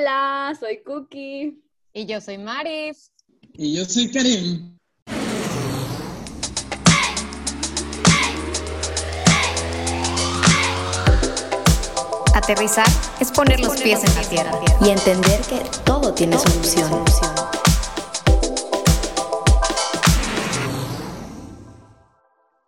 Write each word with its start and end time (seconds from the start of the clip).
Hola, 0.00 0.56
soy 0.58 0.82
Cookie. 0.82 1.62
Y 1.92 2.06
yo 2.06 2.22
soy 2.22 2.38
Maris. 2.38 3.12
Y 3.52 3.76
yo 3.76 3.84
soy 3.84 4.10
Karim. 4.10 4.78
Aterrizar 12.34 12.86
es 13.20 13.30
poner 13.30 13.60
los 13.60 13.78
pies 13.82 14.02
en 14.02 14.14
la 14.14 14.22
tierra 14.22 14.58
y 14.80 14.88
entender 14.88 15.38
que 15.42 15.60
todo 15.84 16.14
tiene 16.14 16.38
solución. 16.38 17.04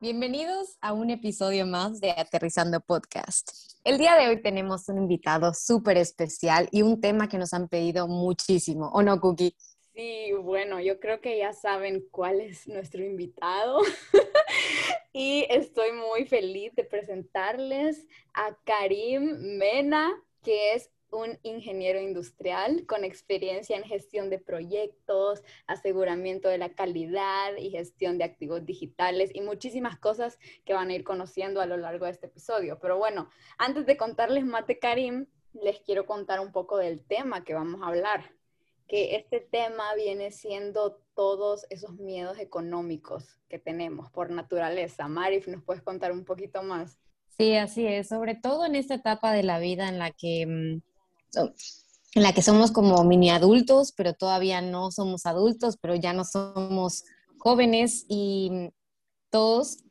Bienvenidos 0.01 0.77
a 0.83 0.93
un 0.93 1.09
episodio 1.09 1.65
más 1.65 1.99
de 1.99 2.11
Aterrizando 2.11 2.79
Podcast. 2.81 3.72
El 3.85 3.99
día 3.99 4.15
de 4.15 4.29
hoy 4.29 4.41
tenemos 4.41 4.89
un 4.89 4.99
invitado 4.99 5.53
súper 5.55 5.97
especial 5.97 6.69
y 6.71 6.83
un 6.83 7.01
tema 7.01 7.29
que 7.29 7.37
nos 7.37 7.53
han 7.53 7.67
pedido 7.67 8.07
muchísimo, 8.07 8.89
¿o 8.93 9.03
no, 9.03 9.21
Cookie? 9.21 9.57
Sí, 9.93 10.31
bueno, 10.41 10.79
yo 10.79 11.01
creo 11.01 11.21
que 11.21 11.37
ya 11.39 11.53
saben 11.53 12.05
cuál 12.13 12.41
es 12.41 12.69
nuestro 12.69 13.05
invitado 13.05 13.81
y 15.13 15.47
estoy 15.51 15.91
muy 15.91 16.27
feliz 16.27 16.73
de 16.77 16.85
presentarles 16.85 18.07
a 18.35 18.57
Karim 18.65 19.59
Mena, 19.59 20.13
que 20.45 20.75
es 20.75 20.89
un 21.13 21.39
ingeniero 21.43 22.01
industrial 22.01 22.87
con 22.87 23.05
experiencia 23.05 23.77
en 23.77 23.85
gestión 23.85 24.31
de 24.31 24.39
proyectos, 24.39 25.43
aseguramiento 25.67 26.49
de 26.49 26.59
la 26.59 26.71
calidad 26.71 27.57
y 27.59 27.71
gestión 27.71 28.19
de 28.19 28.25
activos 28.25 28.65
digitales 28.65 29.31
y 29.35 29.43
muchísimas 29.43 29.99
cosas 29.99 30.39
que 30.65 30.75
van 30.75 30.89
a 30.89 30.95
ir 30.95 31.05
conociendo 31.05 31.61
a 31.61 31.67
lo 31.67 31.77
largo 31.77 32.07
de 32.07 32.13
este 32.13 32.27
episodio. 32.27 32.79
Pero 32.81 32.97
bueno, 32.97 33.29
antes 33.59 33.87
de 33.87 33.97
contarles 33.97 34.45
más 34.45 34.67
de 34.67 34.79
Karim, 34.79 35.27
les 35.53 35.81
quiero 35.81 36.07
contar 36.07 36.41
un 36.41 36.51
poco 36.51 36.79
del 36.79 37.05
tema 37.05 37.45
que 37.45 37.55
vamos 37.55 37.83
a 37.83 37.89
hablar, 37.89 38.33
que 38.89 39.17
este 39.17 39.41
tema 39.41 39.95
viene 39.95 40.31
siendo 40.31 41.03
todos 41.15 41.67
esos 41.69 41.99
miedos 41.99 42.39
económicos 42.39 43.39
que 43.49 43.59
tenemos 43.59 44.11
por 44.11 44.31
naturaleza. 44.31 45.09
Marif, 45.09 45.47
¿nos 45.47 45.63
puedes 45.63 45.83
contar 45.83 46.13
un 46.13 46.25
poquito 46.25 46.63
más? 46.63 46.99
Sí, 47.37 47.57
así 47.57 47.87
es, 47.87 48.09
sobre 48.09 48.35
todo 48.35 48.67
en 48.67 48.75
esta 48.75 48.95
etapa 48.95 49.33
de 49.33 49.43
la 49.43 49.59
vida 49.59 49.89
en 49.89 49.99
la 49.99 50.11
que 50.11 50.47
mm, 50.47 50.92
en 51.35 52.23
la 52.23 52.33
que 52.33 52.43
somos 52.43 52.73
como 52.73 53.03
mini 53.05 53.31
adultos, 53.31 53.93
pero 53.97 54.15
todavía 54.15 54.61
no 54.61 54.91
somos 54.91 55.27
adultos, 55.27 55.77
pero 55.81 55.95
ya 55.95 56.13
no 56.13 56.25
somos 56.25 57.05
jóvenes 57.39 58.05
y 58.09 58.71
todos 59.31 59.85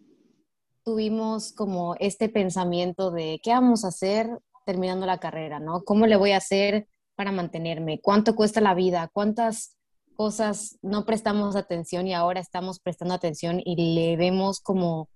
tuvimos 0.84 1.52
como 1.54 1.96
este 2.00 2.30
pensamiento 2.30 3.12
de 3.12 3.40
qué 3.44 3.52
vamos 3.52 3.84
a 3.84 3.90
hacer 3.90 4.40
terminando 4.66 5.06
la 5.06 5.20
carrera, 5.20 5.60
¿no? 5.60 5.84
¿Cómo 5.84 6.06
le 6.08 6.16
voy 6.16 6.32
a 6.32 6.38
hacer 6.38 6.88
para 7.16 7.32
mantenerme? 7.32 8.00
¿Cuánto 8.02 8.36
cuesta 8.36 8.62
la 8.62 8.74
vida? 8.74 9.10
¿Cuántas 9.12 9.78
cosas 10.16 10.78
no 10.82 11.06
prestamos 11.06 11.56
atención 11.56 12.08
y 12.08 12.14
ahora 12.14 12.40
estamos 12.40 12.80
prestando 12.80 13.14
atención 13.14 13.60
y 13.64 13.96
le 13.96 14.16
vemos 14.18 14.60
como 14.60 15.10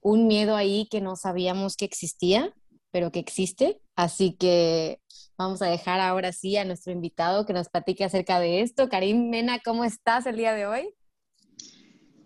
un 0.00 0.28
miedo 0.28 0.54
ahí 0.54 0.86
que 0.88 1.00
no 1.00 1.16
sabíamos 1.16 1.76
que 1.76 1.84
existía, 1.84 2.54
pero 2.90 3.12
que 3.12 3.18
existe? 3.18 3.80
Así 3.94 4.36
que 4.38 5.00
vamos 5.38 5.62
a 5.62 5.66
dejar 5.66 6.00
ahora 6.00 6.32
sí 6.32 6.56
a 6.56 6.64
nuestro 6.64 6.92
invitado 6.92 7.46
que 7.46 7.52
nos 7.52 7.68
platique 7.68 8.04
acerca 8.04 8.40
de 8.40 8.62
esto. 8.62 8.88
Karim 8.88 9.30
Mena, 9.30 9.60
¿cómo 9.64 9.84
estás 9.84 10.26
el 10.26 10.36
día 10.36 10.54
de 10.54 10.66
hoy? 10.66 10.94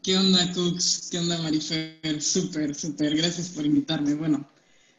¿Qué 0.02 0.16
onda, 0.16 0.52
Cooks? 0.54 1.08
¿Qué 1.10 1.18
onda, 1.18 1.40
Marifer? 1.42 2.22
Súper, 2.22 2.74
súper. 2.74 3.16
Gracias 3.16 3.50
por 3.50 3.66
invitarme. 3.66 4.14
Bueno, 4.14 4.48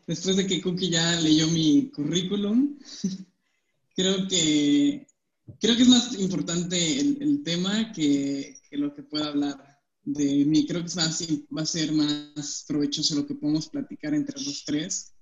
después 0.06 0.36
de 0.38 0.46
que 0.46 0.62
Cookie 0.62 0.90
ya 0.90 1.20
leyó 1.22 1.48
mi 1.48 1.90
currículum, 1.90 2.78
creo 3.96 4.28
que, 4.28 5.08
creo 5.60 5.76
que 5.76 5.82
es 5.82 5.90
más 5.90 6.20
importante 6.20 7.00
el, 7.00 7.42
tema 7.44 7.92
que, 7.92 8.58
que, 8.70 8.78
lo 8.78 8.94
que 8.94 9.04
pueda 9.04 9.30
hablar 9.30 9.80
de 10.04 10.46
mí. 10.46 10.68
Creo 10.68 10.86
que 10.86 10.94
va 10.94 11.62
a 11.62 11.66
ser 11.66 11.92
más 11.94 12.64
provechoso 12.68 13.16
lo 13.16 13.26
que 13.26 13.36
podemos 13.36 13.70
platicar 13.70 14.14
entre 14.14 14.40
los 14.40 14.64
tres 14.64 15.14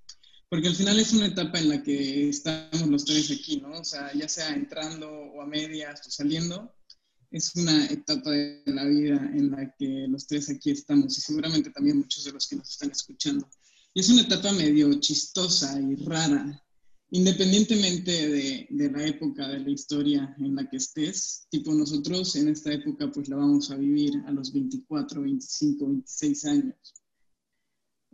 porque 0.50 0.68
al 0.68 0.76
final 0.76 1.00
es 1.00 1.14
una 1.14 1.28
etapa 1.28 1.60
en 1.60 1.70
la 1.70 1.84
que 1.84 2.30
estamos 2.30 2.88
los 2.88 3.06
tres 3.06 3.30
aquí, 3.30 3.62
¿no? 3.62 3.80
O 3.80 3.84
sea, 3.84 4.12
ya 4.14 4.28
sea 4.28 4.50
entrando 4.56 5.08
o 5.08 5.42
a 5.42 5.46
medias 5.46 6.02
o 6.08 6.12
saliendo, 6.12 6.74
es 7.30 7.56
una 7.56 7.86
etapa 7.86 8.32
de 8.32 8.64
la 8.66 8.86
vida 8.86 9.32
en 9.36 9.52
la 9.52 9.76
que 9.78 10.08
los 10.10 10.26
tres 10.26 10.50
aquí 10.50 10.72
estamos 10.72 11.16
y 11.16 11.22
seguramente 11.22 11.70
también 11.70 12.00
muchos 12.00 12.24
de 12.24 12.32
los 12.32 12.48
que 12.48 12.56
nos 12.56 12.68
están 12.68 12.90
escuchando. 12.90 13.48
Y 13.94 14.00
es 14.00 14.10
una 14.10 14.24
etapa 14.24 14.52
medio 14.54 14.92
chistosa 15.00 15.80
y 15.80 15.96
rara, 16.04 16.64
independientemente 17.12 18.12
de, 18.12 18.68
de, 18.72 18.92
la 18.92 19.06
época 19.06 19.48
de 19.48 19.60
la 19.60 19.70
historia 19.70 20.36
en 20.40 20.56
la 20.56 20.68
que 20.68 20.78
estés. 20.78 21.46
Tipo 21.52 21.76
nosotros 21.76 22.36
en 22.36 22.48
esta 22.48 22.74
época 22.74 23.12
pues 23.12 23.30
la 23.30 23.36
vamos 23.36 23.70
a 23.70 23.76
vivir 23.76 24.14
a 24.26 24.32
los 24.32 24.52
24, 24.52 25.22
25, 25.22 25.86
26 25.86 26.46
años 26.46 26.99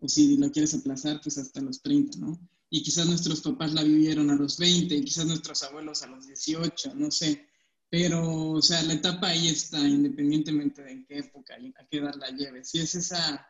o 0.02 0.08
si 0.08 0.38
lo 0.38 0.52
quieres 0.52 0.74
aplazar, 0.74 1.22
pues 1.22 1.38
hasta 1.38 1.62
los 1.62 1.82
30, 1.82 2.18
¿no? 2.20 2.40
Y 2.70 2.84
quizás 2.84 3.08
nuestros 3.08 3.42
papás 3.42 3.74
la 3.74 3.84
vivieron 3.84 4.30
a 4.30 4.36
los 4.36 4.58
20, 4.58 4.96
y 4.96 5.04
quizás 5.04 5.26
nuestros 5.26 5.64
abuelos 5.64 6.02
a 6.04 6.08
los 6.08 6.28
18, 6.28 6.96
no 6.96 7.12
sé. 7.12 7.48
Pero, 7.90 8.52
o 8.52 8.62
sea, 8.62 8.82
la 8.84 8.94
etapa 8.94 9.28
ahí 9.28 9.48
está, 9.48 9.80
independientemente 9.80 10.84
de 10.84 10.92
en 10.92 11.06
qué 11.06 11.20
época 11.20 11.58
y 11.60 11.70
a 11.78 11.86
qué 11.90 11.98
edad 11.98 12.16
la 12.16 12.30
lleves. 12.30 12.74
Y 12.76 12.80
es 12.80 12.96
esa 12.96 13.48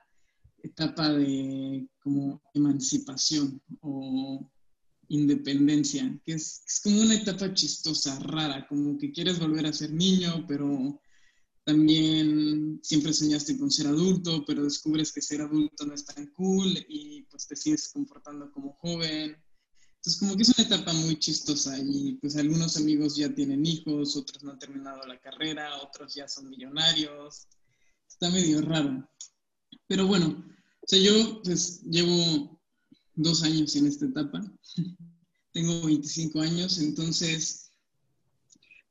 etapa 0.62 1.10
de 1.10 1.88
como 2.00 2.42
emancipación 2.54 3.62
o 3.82 4.52
independencia, 5.08 6.20
que 6.24 6.34
es, 6.34 6.64
es, 6.68 6.80
como 6.82 7.02
una 7.02 7.16
etapa 7.16 7.54
chistosa, 7.54 8.20
rara, 8.20 8.68
como 8.68 8.98
que 8.98 9.12
quieres 9.12 9.40
volver 9.40 9.66
a 9.68 9.74
ser 9.74 9.92
niño, 9.92 10.46
pero 10.48 11.00
también 11.66 12.80
siempre 12.84 13.12
soñaste 13.12 13.58
con 13.58 13.72
ser 13.72 13.88
adulto, 13.88 14.46
pero 14.46 14.64
descubres 14.64 15.12
que 15.12 15.22
ser 15.22 15.42
adulto 15.42 15.86
no 15.86 15.96
es 15.96 16.06
tan 16.06 16.28
cool 16.28 16.78
y 16.88 17.24
pues 17.24 17.48
te 17.48 17.56
sigues 17.56 17.90
comportando 17.90 18.52
como 18.52 18.74
joven. 18.74 19.36
Entonces 19.96 20.20
como 20.20 20.36
que 20.36 20.44
es 20.44 20.54
una 20.56 20.68
etapa 20.68 20.94
muy 20.94 21.18
chistosa 21.18 21.76
y 21.80 22.14
pues 22.22 22.36
algunos 22.38 22.78
amigos 22.78 23.16
ya 23.16 23.34
tienen 23.34 23.66
hijos, 23.66 24.16
otros 24.16 24.44
no 24.44 24.52
han 24.52 24.60
terminado 24.60 25.08
la 25.08 25.20
carrera, 25.20 25.82
otros 25.82 26.14
ya 26.14 26.28
son 26.28 26.50
millonarios. 26.50 27.48
Está 28.08 28.30
medio 28.30 28.62
raro. 28.62 29.10
Pero 29.88 30.06
bueno, 30.06 30.46
o 30.82 30.88
sea, 30.88 31.00
yo 31.00 31.42
pues 31.42 31.82
llevo 31.82 32.62
dos 33.16 33.42
años 33.42 33.76
en 33.76 33.88
esta 33.88 34.06
etapa. 34.06 34.40
Tengo 35.52 35.82
25 35.82 36.42
años, 36.42 36.78
entonces 36.78 37.65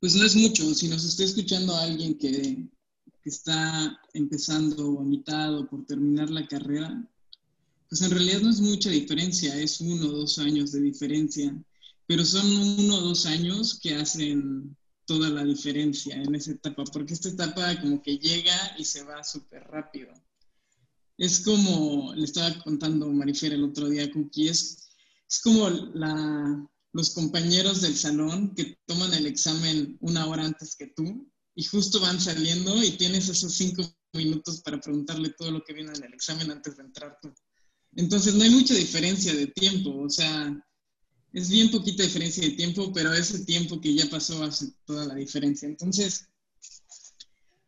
pues 0.05 0.17
no 0.17 0.27
es 0.27 0.37
mucho. 0.37 0.75
Si 0.75 0.87
nos 0.87 1.03
está 1.03 1.25
escuchando 1.25 1.75
alguien 1.75 2.19
que, 2.19 2.69
está 3.25 3.99
empezando 4.13 5.01
a 5.01 5.03
mitad 5.03 5.59
o 5.59 5.67
por 5.67 5.87
terminar 5.87 6.29
la 6.29 6.47
carrera, 6.47 7.11
pues 7.89 8.03
en 8.03 8.11
realidad 8.11 8.43
no 8.43 8.51
es 8.51 8.61
mucha 8.61 8.91
diferencia, 8.91 9.59
es 9.59 9.81
uno 9.81 10.09
o 10.09 10.13
dos 10.13 10.39
años 10.39 10.73
de 10.73 10.83
diferencia, 10.83 11.59
pero 12.07 12.23
son 12.23 12.45
uno 12.55 12.99
o 12.99 13.01
dos 13.01 13.25
años 13.25 13.81
que 13.81 13.95
hacen 13.95 14.77
toda 15.07 15.31
la 15.31 15.43
diferencia 15.43 16.15
en 16.17 16.35
esa 16.35 16.51
etapa, 16.51 16.85
porque 16.93 17.15
esta 17.15 17.31
etapa 17.31 17.81
como 17.81 18.03
que 18.03 18.19
llega 18.19 18.77
y 18.77 18.85
se 18.85 19.05
va 19.05 19.25
súper 19.25 19.63
rápido. 19.63 20.13
Es 21.17 21.41
como, 21.41 22.13
le 22.15 22.25
estaba 22.25 22.63
contando 22.63 23.11
Marifer 23.11 23.55
el 23.55 23.65
otro 23.65 23.89
día, 23.89 24.13
Cookie, 24.13 24.49
es, 24.49 24.87
es 25.27 25.41
como 25.41 25.71
la, 25.71 26.69
los 26.95 27.11
compañeros 27.11 27.81
del 27.81 27.97
salón 27.97 28.55
que 28.55 28.79
toman 28.87 29.13
el 29.15 29.27
examen 29.27 29.99
una 30.01 30.27
hora 30.27 30.45
antes 30.45 30.77
que 30.77 30.87
tú 30.87 31.29
y 31.57 31.65
justo 31.65 31.99
van 32.01 32.21
saliendo 32.21 32.83
y 32.83 32.93
tienes 32.93 33.29
esos 33.29 33.53
cinco 33.53 33.83
minutos 34.13 34.63
para 34.63 34.81
preguntarle 34.81 35.35
todo 35.37 35.51
lo 35.51 35.65
que 35.65 35.73
viene 35.73 35.93
en 35.93 36.05
el 36.05 36.15
examen 36.15 36.53
antes 36.53 36.77
de 36.77 36.85
entrar 36.85 37.19
tú. 37.21 37.35
Entonces 37.97 38.35
no 38.35 38.45
hay 38.45 38.51
mucha 38.51 38.75
diferencia 38.75 39.35
de 39.35 39.49
tiempo, 39.49 39.91
o 39.91 40.09
sea, 40.09 40.57
es 41.33 41.49
bien 41.51 41.73
poquita 41.73 42.05
diferencia 42.05 42.45
de 42.45 42.55
tiempo, 42.55 42.93
pero 42.93 43.13
ese 43.13 43.45
tiempo 43.45 43.81
que 43.81 43.93
ya 43.93 44.09
pasó 44.09 44.45
hace 44.45 44.73
toda 44.85 45.05
la 45.05 45.17
diferencia. 45.17 45.67
Entonces, 45.67 46.29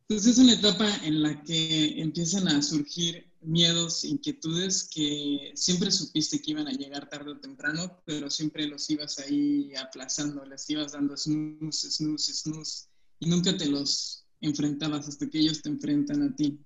pues 0.06 0.24
es 0.26 0.38
una 0.38 0.52
etapa 0.52 0.88
en 1.02 1.22
la 1.22 1.42
que 1.42 2.00
empiezan 2.00 2.46
a 2.46 2.62
surgir 2.62 3.28
miedos, 3.46 4.04
inquietudes 4.04 4.88
que 4.92 5.52
siempre 5.54 5.90
supiste 5.90 6.40
que 6.40 6.50
iban 6.50 6.68
a 6.68 6.72
llegar 6.72 7.08
tarde 7.08 7.32
o 7.32 7.40
temprano, 7.40 8.02
pero 8.04 8.30
siempre 8.30 8.66
los 8.66 8.88
ibas 8.90 9.18
ahí 9.18 9.72
aplazando, 9.76 10.44
les 10.44 10.68
ibas 10.68 10.92
dando 10.92 11.16
snooze, 11.16 11.90
snooze, 11.90 12.32
snooze, 12.32 12.88
y 13.20 13.28
nunca 13.28 13.56
te 13.56 13.66
los 13.66 14.26
enfrentabas 14.40 15.08
hasta 15.08 15.28
que 15.28 15.38
ellos 15.38 15.62
te 15.62 15.68
enfrentan 15.68 16.22
a 16.22 16.34
ti. 16.34 16.58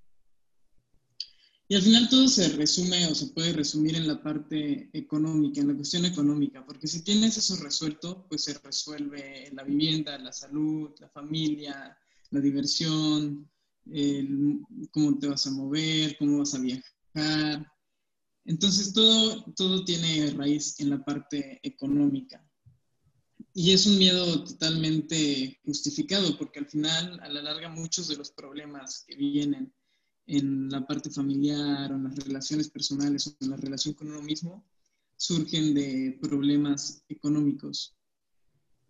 Y 1.69 1.77
al 1.77 1.83
final 1.83 2.09
todo 2.09 2.27
se 2.27 2.49
resume 2.49 3.07
o 3.07 3.15
se 3.15 3.29
puede 3.29 3.53
resumir 3.53 3.95
en 3.95 4.09
la 4.09 4.21
parte 4.21 4.91
económica, 4.93 5.61
en 5.61 5.69
la 5.69 5.77
cuestión 5.77 6.05
económica, 6.05 6.67
porque 6.67 6.89
si 6.89 7.05
tienes 7.05 7.37
eso 7.37 7.55
resuelto, 7.63 8.27
pues 8.29 8.43
se 8.43 8.55
resuelve 8.55 9.49
la 9.53 9.63
vivienda, 9.63 10.19
la 10.19 10.33
salud, 10.33 10.91
la 10.99 11.09
familia, 11.11 11.97
la 12.31 12.41
diversión, 12.41 13.49
cómo 14.91 15.19
te 15.19 15.29
vas 15.29 15.47
a 15.47 15.51
mover, 15.51 16.17
cómo 16.19 16.39
vas 16.39 16.55
a 16.55 16.59
viajar. 16.59 17.67
Entonces 18.45 18.93
todo, 18.93 19.45
todo 19.55 19.85
tiene 19.85 20.31
raíz 20.31 20.79
en 20.81 20.91
la 20.91 21.05
parte 21.05 21.61
económica. 21.63 22.45
y 23.53 23.73
es 23.73 23.87
un 23.87 23.99
miedo 23.99 24.45
totalmente 24.45 25.59
justificado, 25.65 26.39
porque 26.39 26.61
al 26.61 26.67
final, 26.67 27.19
a 27.21 27.29
la 27.29 27.43
larga, 27.43 27.69
muchos 27.69 28.09
de 28.09 28.17
los 28.17 28.31
problemas 28.31 29.05
que 29.07 29.17
vienen 29.17 29.73
en 30.27 30.69
la 30.69 30.87
parte 30.87 31.11
familiar 31.11 31.93
o 31.93 31.97
en 31.97 32.05
las 32.05 32.17
relaciones 32.17 32.71
personales 32.71 33.27
o 33.27 33.37
en 33.41 33.51
la 33.51 33.57
relación 33.57 33.95
con 33.95 34.11
uno 34.11 34.23
mismo 34.23 34.65
surgen 35.17 35.75
de 35.75 36.19
problemas 36.21 37.05
económicos. 37.09 37.95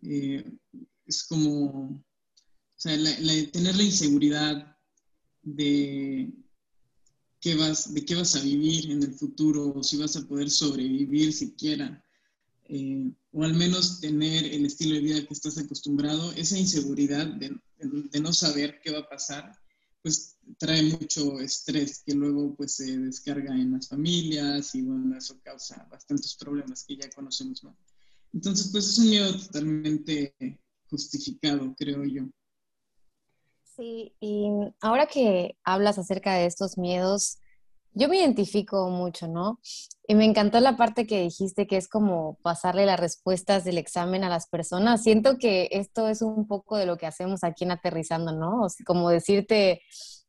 Eh, 0.03 0.45
es 1.05 1.23
como, 1.23 1.89
o 1.89 2.03
sea, 2.75 2.95
tener 3.51 3.75
la 3.75 3.83
inseguridad 3.83 4.77
de 5.43 6.31
qué, 7.39 7.55
vas, 7.55 7.93
de 7.93 8.05
qué 8.05 8.15
vas 8.15 8.35
a 8.35 8.41
vivir 8.41 8.91
en 8.91 9.03
el 9.03 9.13
futuro, 9.13 9.73
o 9.73 9.83
si 9.83 9.97
vas 9.97 10.15
a 10.15 10.27
poder 10.27 10.49
sobrevivir 10.49 11.33
siquiera, 11.33 12.03
eh, 12.65 13.11
o 13.31 13.43
al 13.43 13.53
menos 13.53 13.99
tener 13.99 14.45
el 14.45 14.65
estilo 14.65 14.95
de 14.95 15.01
vida 15.01 15.25
que 15.25 15.33
estás 15.33 15.57
acostumbrado, 15.57 16.31
esa 16.33 16.57
inseguridad 16.57 17.27
de, 17.27 17.57
de 17.79 18.19
no 18.19 18.33
saber 18.33 18.79
qué 18.83 18.91
va 18.91 18.99
a 18.99 19.09
pasar, 19.09 19.51
pues 20.01 20.37
trae 20.57 20.83
mucho 20.83 21.39
estrés 21.39 22.01
que 22.05 22.13
luego 22.13 22.55
pues 22.55 22.73
se 22.73 22.97
descarga 22.97 23.53
en 23.53 23.73
las 23.73 23.87
familias 23.87 24.73
y 24.73 24.81
bueno, 24.81 25.17
eso 25.17 25.39
causa 25.43 25.87
bastantes 25.91 26.35
problemas 26.35 26.83
que 26.85 26.97
ya 26.97 27.09
conocemos, 27.11 27.63
¿no? 27.63 27.75
Entonces, 28.33 28.69
pues 28.71 28.87
es 28.89 28.97
un 28.97 29.09
miedo 29.09 29.37
totalmente 29.37 30.33
justificado, 30.89 31.75
creo 31.77 32.03
yo. 32.05 32.29
Sí, 33.75 34.13
y 34.19 34.49
ahora 34.81 35.05
que 35.05 35.55
hablas 35.63 35.97
acerca 35.97 36.33
de 36.33 36.45
estos 36.45 36.77
miedos, 36.77 37.39
yo 37.93 38.09
me 38.09 38.17
identifico 38.17 38.89
mucho, 38.89 39.27
¿no? 39.27 39.59
Y 40.07 40.15
me 40.15 40.25
encantó 40.25 40.59
la 40.59 40.75
parte 40.75 41.07
que 41.07 41.21
dijiste 41.21 41.67
que 41.67 41.77
es 41.77 41.87
como 41.87 42.37
pasarle 42.41 42.85
las 42.85 42.99
respuestas 42.99 43.63
del 43.63 43.77
examen 43.77 44.25
a 44.25 44.29
las 44.29 44.47
personas. 44.47 45.03
Siento 45.03 45.37
que 45.37 45.69
esto 45.71 46.09
es 46.09 46.21
un 46.21 46.47
poco 46.47 46.75
de 46.77 46.85
lo 46.85 46.97
que 46.97 47.05
hacemos 47.05 47.43
aquí 47.43 47.63
en 47.63 47.71
Aterrizando, 47.71 48.33
¿no? 48.33 48.67
Como 48.85 49.09
decirte, 49.09 49.81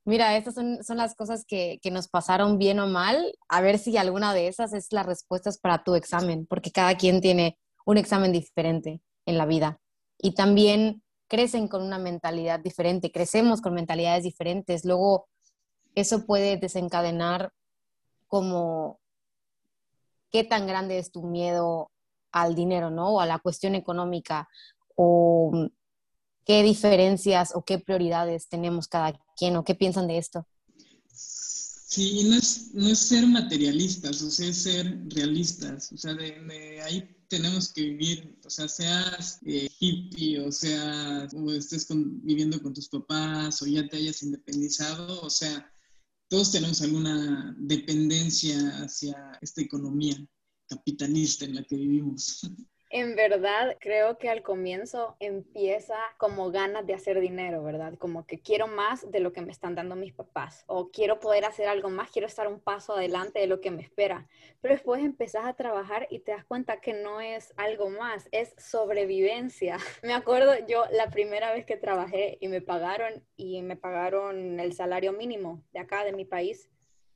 mira, 0.05 0.37
estas 0.37 0.55
son, 0.55 0.83
son 0.85 0.97
las 0.97 1.17
cosas 1.17 1.45
que, 1.47 1.81
que, 1.83 1.91
nos 1.91 2.09
pasaron 2.09 2.59
bien 2.59 2.79
o 2.79 2.87
mal, 2.87 3.35
a 3.49 3.61
ver 3.61 3.79
si 3.79 3.97
alguna 3.97 4.35
de 4.35 4.49
esas 4.49 4.73
es 4.73 4.89
las 4.93 5.07
respuestas 5.07 5.59
para 5.59 5.83
tu 5.83 5.97
examen, 5.97 6.47
porque 6.47 6.71
cada 6.71 6.97
quien 6.97 7.21
tiene 7.21 7.59
un 7.87 7.97
examen 7.99 8.31
diferente 8.33 9.01
en 9.27 9.37
la 9.37 9.47
vida. 9.47 9.81
Y 10.19 10.35
también 10.35 11.03
crecen 11.33 11.67
con 11.67 11.83
una 11.83 11.99
mentalidad 11.99 12.61
diferente, 12.61 13.11
crecemos 13.11 13.63
con 13.63 13.73
mentalidades 13.73 14.23
diferentes. 14.23 14.85
Luego, 14.85 15.31
eso 15.95 16.27
puede 16.27 16.59
desencadenar 16.59 17.55
como 18.29 19.01
qué 20.31 20.45
tan 20.45 20.67
grande 20.67 20.99
es 20.99 21.11
tu 21.11 21.23
miedo 21.23 21.91
al 22.33 22.55
dinero, 22.55 22.91
¿no? 22.91 23.15
O 23.15 23.21
a 23.21 23.25
la 23.25 23.39
cuestión 23.39 23.75
económica, 23.75 24.47
o 24.95 25.69
qué 26.45 26.63
diferencias 26.63 27.53
o 27.55 27.65
qué 27.65 27.79
prioridades 27.79 28.51
tenemos 28.51 28.87
cada 28.87 29.19
quien, 29.35 29.57
o 29.57 29.65
qué 29.65 29.75
piensan 29.75 30.09
de 30.09 30.19
esto. 30.19 30.47
Sí, 31.15 32.29
no 32.29 32.37
es, 32.37 32.75
no 32.75 32.89
es 32.89 32.99
ser 32.99 33.27
materialistas, 33.27 34.21
o 34.21 34.31
sea, 34.31 34.51
es 34.51 34.65
ser 34.65 34.99
realistas, 35.09 35.93
o 35.93 35.97
sea, 35.97 36.13
de, 36.13 36.83
tenemos 37.33 37.73
que 37.73 37.81
vivir, 37.81 38.39
o 38.45 38.51
sea, 38.51 38.69
seas 38.69 39.41
eh, 39.47 39.67
hippie, 39.81 40.39
o 40.39 40.53
sea, 40.53 41.27
o 41.33 41.51
estés 41.51 41.87
viviendo 41.91 42.61
con 42.61 42.75
tus 42.75 42.91
papás, 42.91 43.63
o 43.63 43.67
ya 43.67 43.89
te 43.89 43.97
hayas 43.97 44.23
independizado, 44.23 45.23
o 45.23 45.31
sea, 45.31 45.73
todos 46.29 46.53
tenemos 46.53 46.83
alguna 46.83 47.57
dependencia 47.59 48.85
hacia 48.85 49.39
esta 49.41 49.63
economía 49.63 50.15
capitalista 50.69 51.47
en 51.47 51.55
la 51.55 51.63
que 51.65 51.77
vivimos. 51.77 52.43
En 52.95 53.17
verdad, 53.17 53.79
creo 53.81 54.19
que 54.19 54.29
al 54.29 54.43
comienzo 54.43 55.17
empieza 55.19 55.97
como 56.19 56.51
ganas 56.51 56.87
de 56.87 56.93
hacer 56.93 57.21
dinero, 57.21 57.63
¿verdad? 57.63 57.95
Como 57.97 58.27
que 58.27 58.39
quiero 58.39 58.67
más 58.67 59.11
de 59.11 59.21
lo 59.21 59.33
que 59.33 59.41
me 59.41 59.51
están 59.51 59.75
dando 59.75 59.97
mis 59.97 60.13
papás 60.13 60.65
o 60.67 60.91
quiero 60.91 61.19
poder 61.19 61.47
hacer 61.47 61.69
algo 61.69 61.89
más, 61.89 62.11
quiero 62.11 62.29
estar 62.29 62.49
un 62.49 62.61
paso 62.61 62.93
adelante 62.93 63.39
de 63.41 63.47
lo 63.47 63.63
que 63.63 63.71
me 63.71 63.81
espera. 63.81 64.29
Pero 64.61 64.75
después 64.75 65.03
empezás 65.03 65.47
a 65.47 65.55
trabajar 65.55 66.07
y 66.11 66.19
te 66.19 66.33
das 66.33 66.45
cuenta 66.45 66.83
que 66.83 66.93
no 66.93 67.23
es 67.23 67.55
algo 67.57 67.89
más, 67.89 68.29
es 68.31 68.55
sobrevivencia. 68.59 69.79
Me 70.03 70.13
acuerdo 70.13 70.53
yo 70.67 70.85
la 70.93 71.09
primera 71.09 71.51
vez 71.55 71.65
que 71.65 71.79
trabajé 71.79 72.37
y 72.43 72.49
me 72.49 72.61
pagaron 72.61 73.25
y 73.37 73.63
me 73.63 73.77
pagaron 73.77 74.61
el 74.61 74.75
salario 74.75 75.15
mínimo 75.15 75.63
de 75.73 75.81
acá, 75.81 76.05
de 76.05 76.13
mi 76.13 76.27
país. 76.27 76.69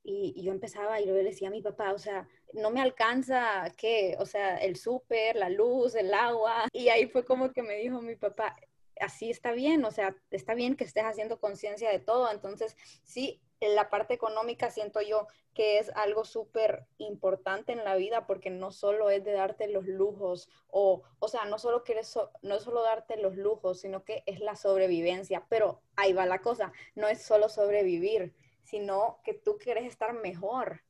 Y, 0.08 0.40
yo 0.40 0.52
empezaba 0.52 1.00
y 1.00 1.06
yo 1.06 1.14
le 1.14 1.24
decía 1.24 1.48
a 1.48 1.50
mi 1.50 1.62
papá, 1.62 1.92
o 1.92 1.98
sea, 1.98 2.28
no 2.52 2.70
me 2.70 2.80
alcanza, 2.80 3.72
¿qué? 3.76 4.16
O 4.20 4.26
sea, 4.26 4.56
el 4.56 4.76
súper, 4.76 5.34
la 5.34 5.50
luz, 5.50 5.96
el 5.96 6.14
agua. 6.14 6.68
Y 6.72 6.90
ahí 6.90 7.08
fue 7.08 7.24
como 7.24 7.52
que 7.52 7.62
me 7.62 7.74
dijo 7.74 8.00
mi 8.00 8.14
papá, 8.14 8.56
así 9.00 9.30
está 9.30 9.50
bien, 9.50 9.84
o 9.84 9.90
sea, 9.90 10.16
está 10.30 10.54
bien 10.54 10.76
que 10.76 10.84
estés 10.84 11.02
haciendo 11.02 11.40
conciencia 11.40 11.90
de 11.90 11.98
todo. 11.98 12.30
Entonces, 12.30 12.76
sí, 13.02 13.42
en 13.58 13.74
la 13.74 13.90
parte 13.90 14.14
económica 14.14 14.70
siento 14.70 15.00
yo 15.00 15.26
que 15.54 15.78
es 15.78 15.90
algo 15.96 16.24
súper 16.24 16.86
importante 16.98 17.72
en 17.72 17.82
la 17.82 17.96
vida 17.96 18.26
porque 18.26 18.50
no 18.50 18.70
solo 18.70 19.10
es 19.10 19.24
de 19.24 19.32
darte 19.32 19.66
los 19.66 19.86
lujos 19.86 20.48
o, 20.68 21.02
o 21.18 21.28
sea, 21.28 21.46
no 21.46 21.58
solo 21.58 21.82
quieres, 21.82 22.16
no 22.42 22.54
es 22.54 22.62
solo 22.62 22.82
darte 22.82 23.16
los 23.16 23.34
lujos, 23.36 23.80
sino 23.80 24.04
que 24.04 24.22
es 24.26 24.38
la 24.38 24.54
sobrevivencia. 24.54 25.46
Pero 25.48 25.80
ahí 25.96 26.12
va 26.12 26.26
la 26.26 26.42
cosa, 26.42 26.72
no 26.94 27.08
es 27.08 27.22
solo 27.22 27.48
sobrevivir 27.48 28.34
sino 28.66 29.20
que 29.24 29.32
tú 29.32 29.58
quieres 29.58 29.84
estar 29.84 30.12
mejor. 30.12 30.82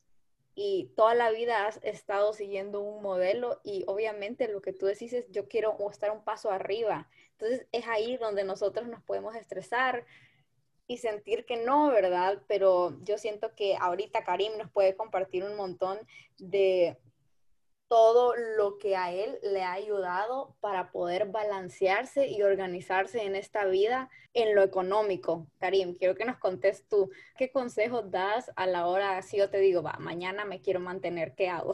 Y 0.55 0.93
toda 0.97 1.15
la 1.15 1.31
vida 1.31 1.67
has 1.67 1.79
estado 1.83 2.33
siguiendo 2.33 2.81
un 2.81 3.03
modelo 3.03 3.61
y 3.63 3.85
obviamente 3.87 4.49
lo 4.49 4.63
que 4.63 4.73
tú 4.73 4.87
decís 4.87 5.13
es 5.13 5.31
yo 5.31 5.49
quiero 5.49 5.77
estar 5.91 6.11
un 6.11 6.25
paso 6.25 6.51
arriba. 6.51 7.11
Entonces 7.33 7.67
es 7.73 7.87
ahí 7.87 8.17
donde 8.17 8.43
nosotros 8.43 8.89
nos 8.89 9.03
podemos 9.03 9.37
estresar 9.37 10.07
y 10.87 10.97
sentir 10.97 11.45
que 11.45 11.59
no, 11.59 11.91
¿verdad? 11.91 12.43
Pero 12.49 12.97
yo 13.03 13.19
siento 13.19 13.55
que 13.55 13.77
ahorita 13.79 14.25
Karim 14.25 14.57
nos 14.57 14.71
puede 14.71 14.97
compartir 14.97 15.45
un 15.45 15.57
montón 15.57 15.99
de 16.39 16.97
todo 17.89 18.35
lo 18.57 18.79
que 18.79 18.97
a 18.97 19.13
él 19.13 19.39
le 19.43 19.63
ha 19.63 19.73
ayudado 19.73 20.57
para 20.61 20.91
poder 20.91 21.27
balancearse 21.31 22.29
y 22.29 22.43
organizarse 22.43 23.23
en 23.23 23.37
esta 23.37 23.65
vida 23.67 24.11
en 24.35 24.55
lo 24.55 24.63
económico. 24.63 25.47
Karim, 25.59 25.95
quiero 25.95 26.15
que 26.15 26.25
nos 26.25 26.39
contes 26.39 26.85
tú, 26.89 27.11
¿qué 27.39 27.51
consejos 27.51 28.11
das 28.11 28.51
a 28.57 28.67
la 28.67 28.87
hora, 28.87 29.23
si 29.23 29.39
yo 29.39 29.51
te 29.51 29.59
digo, 29.59 29.83
va, 29.83 29.97
mañana 30.01 30.45
me 30.45 30.61
quiero 30.61 30.81
mantener, 30.81 31.35
¿qué 31.37 31.49
hago? 31.49 31.73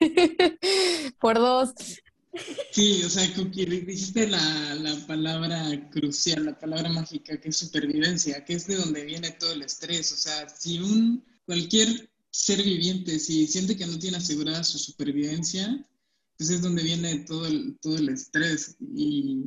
Por 1.20 1.38
dos. 1.38 1.72
Sí, 2.70 3.02
o 3.04 3.10
sea, 3.10 3.24
dijiste 3.26 4.26
la, 4.26 4.74
la 4.76 4.96
palabra 5.06 5.90
crucial, 5.90 6.46
la 6.46 6.58
palabra 6.58 6.88
mágica, 6.88 7.38
que 7.38 7.50
es 7.50 7.58
supervivencia, 7.58 8.42
que 8.44 8.54
es 8.54 8.66
de 8.66 8.76
donde 8.76 9.04
viene 9.04 9.32
todo 9.32 9.52
el 9.52 9.62
estrés. 9.62 10.12
O 10.12 10.16
sea, 10.16 10.48
si 10.48 10.78
un 10.78 11.22
cualquier 11.44 12.11
ser 12.32 12.62
viviente, 12.62 13.18
si 13.18 13.46
siente 13.46 13.76
que 13.76 13.86
no 13.86 13.98
tiene 13.98 14.16
asegurada 14.16 14.64
su 14.64 14.78
supervivencia, 14.78 15.86
pues 16.36 16.50
es 16.50 16.62
donde 16.62 16.82
viene 16.82 17.18
todo 17.20 17.46
el, 17.46 17.78
todo 17.80 17.96
el 17.98 18.08
estrés 18.08 18.76
y, 18.80 19.44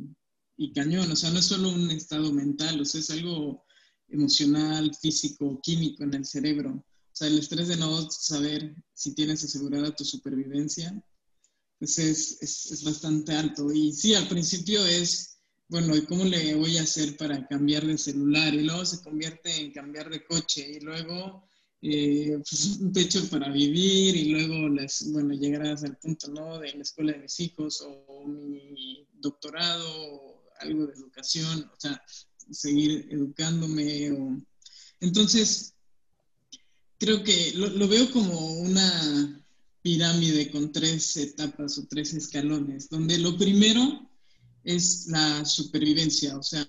y 0.56 0.72
cañón. 0.72 1.10
O 1.10 1.16
sea, 1.16 1.30
no 1.30 1.40
es 1.40 1.46
solo 1.46 1.68
un 1.68 1.90
estado 1.90 2.32
mental, 2.32 2.80
o 2.80 2.84
sea, 2.84 3.00
es 3.00 3.10
algo 3.10 3.64
emocional, 4.08 4.94
físico, 4.94 5.60
químico 5.62 6.04
en 6.04 6.14
el 6.14 6.24
cerebro. 6.24 6.70
O 6.76 7.18
sea, 7.18 7.28
el 7.28 7.38
estrés 7.38 7.68
de 7.68 7.76
no 7.76 8.08
saber 8.10 8.74
si 8.94 9.14
tienes 9.14 9.42
asegurada 9.42 9.94
tu 9.94 10.04
supervivencia, 10.04 11.02
pues 11.78 11.98
es, 11.98 12.38
es, 12.40 12.84
bastante 12.84 13.32
alto. 13.32 13.72
Y 13.72 13.92
sí, 13.92 14.14
al 14.14 14.28
principio 14.28 14.84
es, 14.86 15.38
bueno, 15.68 15.92
¿cómo 16.08 16.24
le 16.24 16.54
voy 16.54 16.78
a 16.78 16.82
hacer 16.82 17.16
para 17.16 17.46
cambiar 17.48 17.84
de 17.84 17.98
celular? 17.98 18.54
Y 18.54 18.62
luego 18.62 18.84
se 18.84 19.02
convierte 19.02 19.54
en 19.56 19.72
cambiar 19.72 20.08
de 20.08 20.24
coche 20.24 20.70
y 20.76 20.80
luego 20.80 21.45
eh, 21.82 22.38
pues, 22.38 22.78
un 22.80 22.92
techo 22.92 23.28
para 23.28 23.50
vivir 23.50 24.16
y 24.16 24.30
luego 24.30 24.68
las, 24.68 25.10
bueno, 25.12 25.34
llegarás 25.34 25.84
al 25.84 25.96
punto 25.98 26.28
¿no? 26.28 26.58
de 26.58 26.74
la 26.74 26.82
escuela 26.82 27.12
de 27.12 27.18
mis 27.18 27.38
hijos 27.40 27.82
o 27.82 28.26
mi 28.26 29.06
doctorado 29.14 29.86
o 30.12 30.42
algo 30.60 30.86
de 30.86 30.94
educación, 30.94 31.70
o 31.72 31.78
sea, 31.78 32.02
seguir 32.50 33.06
educándome. 33.10 34.10
O... 34.12 34.42
Entonces, 35.00 35.74
creo 36.98 37.22
que 37.22 37.52
lo, 37.54 37.68
lo 37.68 37.88
veo 37.88 38.10
como 38.10 38.54
una 38.60 39.44
pirámide 39.82 40.50
con 40.50 40.72
tres 40.72 41.16
etapas 41.16 41.78
o 41.78 41.86
tres 41.86 42.14
escalones, 42.14 42.88
donde 42.88 43.18
lo 43.18 43.36
primero 43.36 44.10
es 44.64 45.06
la 45.06 45.44
supervivencia, 45.44 46.36
o 46.36 46.42
sea, 46.42 46.68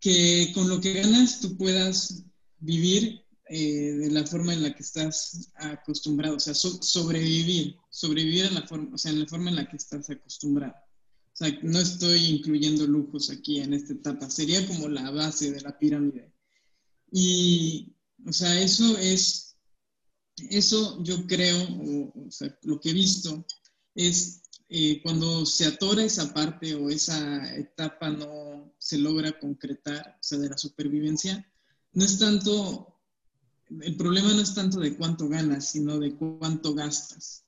que 0.00 0.50
con 0.54 0.68
lo 0.68 0.80
que 0.80 0.94
ganas 0.94 1.40
tú 1.40 1.56
puedas 1.56 2.24
vivir 2.58 3.21
eh, 3.54 3.92
de 3.98 4.10
la 4.10 4.26
forma 4.26 4.54
en 4.54 4.62
la 4.62 4.74
que 4.74 4.82
estás 4.82 5.52
acostumbrado, 5.56 6.36
o 6.36 6.40
sea, 6.40 6.54
sobrevivir, 6.54 7.76
sobrevivir 7.90 8.46
en 8.46 8.54
la 8.54 8.66
forma, 8.66 8.94
o 8.94 8.96
sea, 8.96 9.12
en 9.12 9.20
la 9.20 9.26
forma 9.26 9.50
en 9.50 9.56
la 9.56 9.68
que 9.68 9.76
estás 9.76 10.08
acostumbrado. 10.08 10.72
O 10.72 11.36
sea, 11.36 11.50
no 11.62 11.78
estoy 11.78 12.24
incluyendo 12.24 12.86
lujos 12.86 13.28
aquí 13.28 13.60
en 13.60 13.74
esta 13.74 13.92
etapa, 13.92 14.30
sería 14.30 14.66
como 14.66 14.88
la 14.88 15.10
base 15.10 15.50
de 15.50 15.60
la 15.60 15.78
pirámide. 15.78 16.32
Y, 17.10 17.94
o 18.26 18.32
sea, 18.32 18.58
eso 18.58 18.96
es, 18.96 19.58
eso 20.48 21.04
yo 21.04 21.26
creo, 21.26 21.58
o, 22.26 22.30
sea, 22.30 22.58
lo 22.62 22.80
que 22.80 22.88
he 22.88 22.94
visto 22.94 23.44
es 23.94 24.44
eh, 24.70 25.02
cuando 25.02 25.44
se 25.44 25.66
atora 25.66 26.04
esa 26.04 26.32
parte 26.32 26.74
o 26.74 26.88
esa 26.88 27.54
etapa 27.54 28.08
no 28.08 28.74
se 28.78 28.96
logra 28.96 29.38
concretar, 29.38 30.16
o 30.18 30.22
sea, 30.22 30.38
de 30.38 30.48
la 30.48 30.56
supervivencia, 30.56 31.46
no 31.92 32.06
es 32.06 32.18
tanto, 32.18 32.91
el 33.80 33.96
problema 33.96 34.32
no 34.32 34.40
es 34.40 34.54
tanto 34.54 34.80
de 34.80 34.96
cuánto 34.96 35.28
ganas, 35.28 35.70
sino 35.70 35.98
de 35.98 36.14
cuánto 36.14 36.74
gastas. 36.74 37.44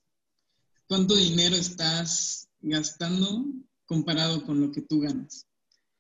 ¿Cuánto 0.87 1.15
dinero 1.15 1.57
estás 1.57 2.49
gastando 2.61 3.47
comparado 3.87 4.45
con 4.45 4.61
lo 4.61 4.71
que 4.71 4.83
tú 4.83 5.01
ganas? 5.01 5.47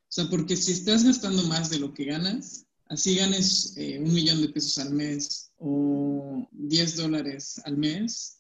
O 0.08 0.12
sea, 0.14 0.28
porque 0.28 0.56
si 0.56 0.72
estás 0.72 1.04
gastando 1.04 1.42
más 1.44 1.70
de 1.70 1.78
lo 1.78 1.92
que 1.92 2.04
ganas, 2.04 2.66
así 2.88 3.16
ganes 3.16 3.74
eh, 3.76 3.98
un 3.98 4.12
millón 4.12 4.40
de 4.40 4.48
pesos 4.48 4.78
al 4.78 4.92
mes 4.92 5.50
o 5.58 6.46
10 6.52 6.96
dólares 6.96 7.60
al 7.64 7.76
mes, 7.76 8.38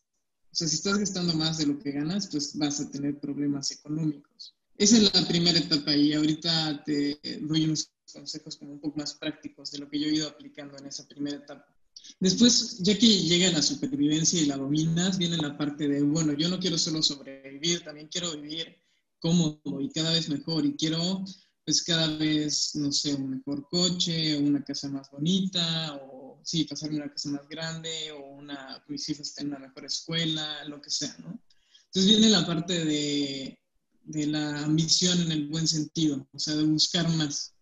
o 0.52 0.54
sea, 0.54 0.68
si 0.68 0.76
estás 0.76 0.98
gastando 0.98 1.34
más 1.34 1.58
de 1.58 1.66
lo 1.66 1.78
que 1.78 1.90
ganas, 1.90 2.28
pues 2.28 2.56
vas 2.56 2.80
a 2.80 2.88
tener 2.88 3.18
problemas 3.18 3.72
económicos. 3.72 4.54
Esa 4.76 4.98
es 4.98 5.14
la 5.14 5.26
primera 5.26 5.58
etapa 5.58 5.96
y 5.96 6.12
ahorita 6.12 6.82
te 6.84 7.18
doy 7.40 7.64
unos 7.64 7.90
consejos 8.12 8.56
como 8.56 8.72
un 8.72 8.80
poco 8.80 8.98
más 8.98 9.14
prácticos 9.14 9.72
de 9.72 9.78
lo 9.78 9.88
que 9.88 9.98
yo 9.98 10.06
he 10.06 10.14
ido 10.14 10.28
aplicando 10.28 10.76
en 10.78 10.86
esa 10.86 11.08
primera 11.08 11.38
etapa. 11.38 11.73
Después, 12.20 12.78
ya 12.80 12.98
que 12.98 13.06
llega 13.06 13.50
la 13.50 13.62
supervivencia 13.62 14.40
y 14.40 14.46
la 14.46 14.56
dominas, 14.56 15.18
viene 15.18 15.36
la 15.36 15.56
parte 15.56 15.88
de, 15.88 16.02
bueno, 16.02 16.32
yo 16.32 16.48
no 16.48 16.58
quiero 16.58 16.78
solo 16.78 17.02
sobrevivir, 17.02 17.82
también 17.82 18.08
quiero 18.08 18.32
vivir 18.32 18.78
cómodo 19.18 19.80
y 19.80 19.90
cada 19.90 20.12
vez 20.12 20.28
mejor 20.28 20.66
y 20.66 20.74
quiero 20.74 21.24
pues 21.64 21.82
cada 21.82 22.06
vez, 22.18 22.74
no 22.74 22.92
sé, 22.92 23.14
un 23.14 23.30
mejor 23.30 23.66
coche, 23.70 24.36
una 24.36 24.62
casa 24.62 24.88
más 24.88 25.10
bonita 25.10 25.98
o 26.02 26.38
sí, 26.42 26.64
pasarme 26.64 26.96
una 26.96 27.10
casa 27.10 27.30
más 27.30 27.48
grande 27.48 28.12
o 28.12 28.34
una, 28.34 28.84
mis 28.88 29.08
hijos 29.08 29.28
estén 29.28 29.46
en 29.46 29.54
una 29.54 29.66
mejor 29.66 29.86
escuela, 29.86 30.64
lo 30.64 30.80
que 30.80 30.90
sea, 30.90 31.16
¿no? 31.20 31.40
Entonces 31.86 32.06
viene 32.06 32.28
la 32.28 32.46
parte 32.46 32.84
de, 32.84 33.58
de 34.02 34.26
la 34.26 34.64
ambición 34.64 35.22
en 35.22 35.32
el 35.32 35.48
buen 35.48 35.66
sentido, 35.66 36.28
o 36.32 36.38
sea, 36.38 36.54
de 36.54 36.64
buscar 36.64 37.08
más, 37.16 37.54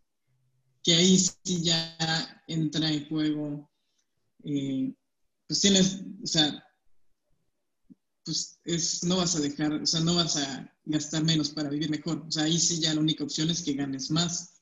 que 0.83 0.95
ahí 0.95 1.17
sí 1.17 1.63
ya 1.63 1.97
entra 2.49 2.91
en 2.91 3.09
juego, 3.09 3.71
eh, 4.45 4.95
pues 5.47 5.61
tienes, 5.61 6.03
o 6.23 6.27
sea, 6.27 6.65
pues 8.25 8.59
es, 8.65 9.05
no 9.05 9.17
vas 9.17 9.37
a 9.37 9.41
dejar, 9.41 9.73
o 9.73 9.87
sea, 9.87 10.01
no 10.01 10.15
vas 10.15 10.37
a 10.37 10.73
gastar 10.85 11.25
menos 11.25 11.51
para 11.51 11.71
vivir 11.71 11.91
mejor, 11.91 12.25
o 12.27 12.31
sea, 12.31 12.45
ahí 12.45 12.59
sí 12.59 12.81
ya 12.81 12.95
la 12.95 13.01
única 13.01 13.25
opción 13.25 13.51
es 13.51 13.63
que 13.63 13.75
ganes 13.75 14.11
más 14.11 14.53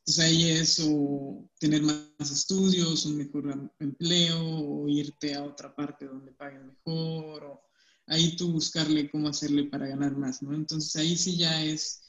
entonces 0.00 0.24
ahí 0.24 0.50
es 0.50 0.80
o 0.82 1.48
tener 1.58 1.82
más 1.82 2.04
estudios, 2.20 3.04
un 3.06 3.18
mejor 3.18 3.72
empleo, 3.78 4.42
o 4.42 4.88
irte 4.88 5.34
a 5.34 5.44
otra 5.44 5.74
parte 5.74 6.06
donde 6.06 6.32
paguen 6.32 6.66
mejor, 6.66 7.44
o 7.44 7.62
ahí 8.06 8.34
tú 8.34 8.50
buscarle 8.52 9.10
cómo 9.10 9.28
hacerle 9.28 9.64
para 9.64 9.86
ganar 9.86 10.16
más, 10.16 10.42
¿no? 10.42 10.54
Entonces 10.54 10.96
ahí 10.96 11.16
sí 11.16 11.36
ya 11.36 11.62
es 11.62 12.02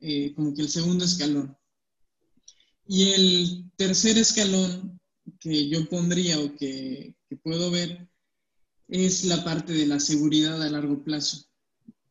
eh, 0.00 0.34
como 0.34 0.52
que 0.52 0.62
el 0.62 0.68
segundo 0.68 1.04
escalón. 1.04 1.56
Y 2.86 3.10
el 3.10 3.70
tercer 3.76 4.18
escalón 4.18 4.97
que 5.40 5.68
yo 5.68 5.88
pondría 5.88 6.38
o 6.40 6.54
que, 6.54 7.14
puedo 7.42 7.70
ver 7.70 8.08
es 8.88 9.24
la 9.24 9.44
parte 9.44 9.72
de 9.72 9.86
la 9.86 10.00
seguridad 10.00 10.62
a 10.62 10.70
largo 10.70 11.04
plazo. 11.04 11.44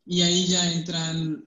Y 0.06 0.22
ahí 0.22 0.46
ya 0.46 0.72
entran 0.72 1.46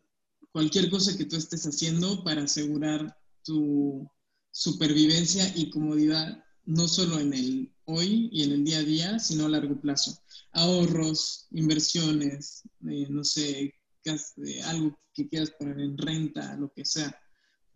cualquier 0.52 0.90
cosa 0.90 1.18
que 1.18 1.26
tú 1.26 1.38
estés 1.38 1.66
haciendo 1.66 2.24
para 2.24 2.44
asegurar 2.44 3.18
tu 3.44 4.10
supervivencia 4.52 5.52
y 5.56 5.70
comodidad, 5.70 6.44
no 6.66 6.88
solo 6.88 7.20
en 7.20 7.34
el 7.34 7.74
hoy 7.86 8.30
y 8.32 8.44
en 8.44 8.52
el 8.52 8.64
día 8.64 8.80
a 8.80 8.84
día, 8.84 9.20
sino 9.20 9.46
a 9.46 9.50
largo 9.50 9.80
plazo. 9.80 10.22
Ahorros, 10.52 11.48
inversiones, 11.52 12.64
eh, 12.90 13.08
no 13.10 13.24
sé, 13.24 13.74
eh, 14.06 14.62
algo 14.64 15.00
que 15.14 15.28
quieras 15.30 15.52
poner 15.52 15.80
en 15.80 15.98
renta, 15.98 16.56
lo 16.56 16.72
que 16.74 16.86
sea. 16.86 17.18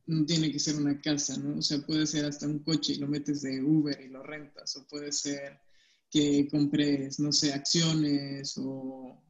No 0.07 0.25
tiene 0.25 0.51
que 0.51 0.59
ser 0.59 0.75
una 0.75 0.99
casa, 1.01 1.37
¿no? 1.37 1.59
O 1.59 1.61
sea, 1.61 1.79
puede 1.79 2.05
ser 2.05 2.25
hasta 2.25 2.47
un 2.47 2.59
coche 2.59 2.93
y 2.93 2.97
lo 2.97 3.07
metes 3.07 3.41
de 3.41 3.63
Uber 3.63 3.99
y 3.99 4.09
lo 4.09 4.21
rentas, 4.23 4.75
o 4.75 4.87
puede 4.87 5.11
ser 5.11 5.59
que 6.09 6.47
compres, 6.49 7.19
no 7.19 7.31
sé, 7.31 7.53
acciones 7.53 8.53
o 8.57 9.21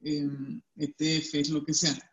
ETFs, 0.00 1.34
eh, 1.34 1.40
em, 1.40 1.44
e 1.44 1.48
lo 1.50 1.64
que 1.64 1.74
sea. 1.74 2.12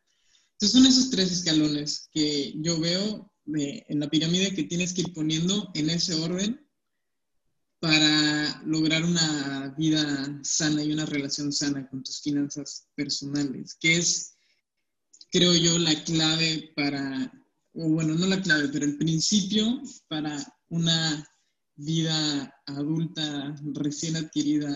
Entonces 0.54 0.72
son 0.72 0.86
esos 0.86 1.10
tres 1.10 1.32
escalones 1.32 2.10
que 2.12 2.54
yo 2.58 2.80
veo 2.80 3.32
en 3.46 4.00
la 4.00 4.10
pirámide 4.10 4.54
que 4.54 4.64
tienes 4.64 4.94
que 4.94 5.02
ir 5.02 5.14
poniendo 5.14 5.72
en 5.74 5.90
ese 5.90 6.16
orden 6.16 6.60
para 7.80 8.62
lograr 8.66 9.04
una 9.04 9.74
vida 9.78 10.40
sana 10.44 10.84
y 10.84 10.92
una 10.92 11.06
relación 11.06 11.52
sana 11.52 11.88
con 11.90 12.04
tus 12.04 12.22
finanzas 12.22 12.88
personales, 12.94 13.76
que 13.80 13.96
es, 13.96 14.36
creo 15.32 15.54
yo, 15.56 15.80
la 15.80 16.04
clave 16.04 16.74
para, 16.76 17.32
o 17.82 17.90
bueno, 17.90 18.14
no 18.16 18.28
la 18.28 18.42
clave, 18.42 18.70
pero 18.72 18.86
el 18.86 18.98
principio 18.98 19.82
para 20.08 20.38
una 20.70 21.26
vida 21.76 22.54
adulta 22.66 23.56
recién 23.74 24.18
adquirida 24.18 24.70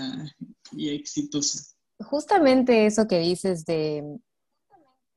y 0.72 0.90
exitosa. 0.90 1.76
Justamente 2.00 2.86
eso 2.86 3.08
que 3.08 3.20
dices 3.20 3.66
de 3.66 4.04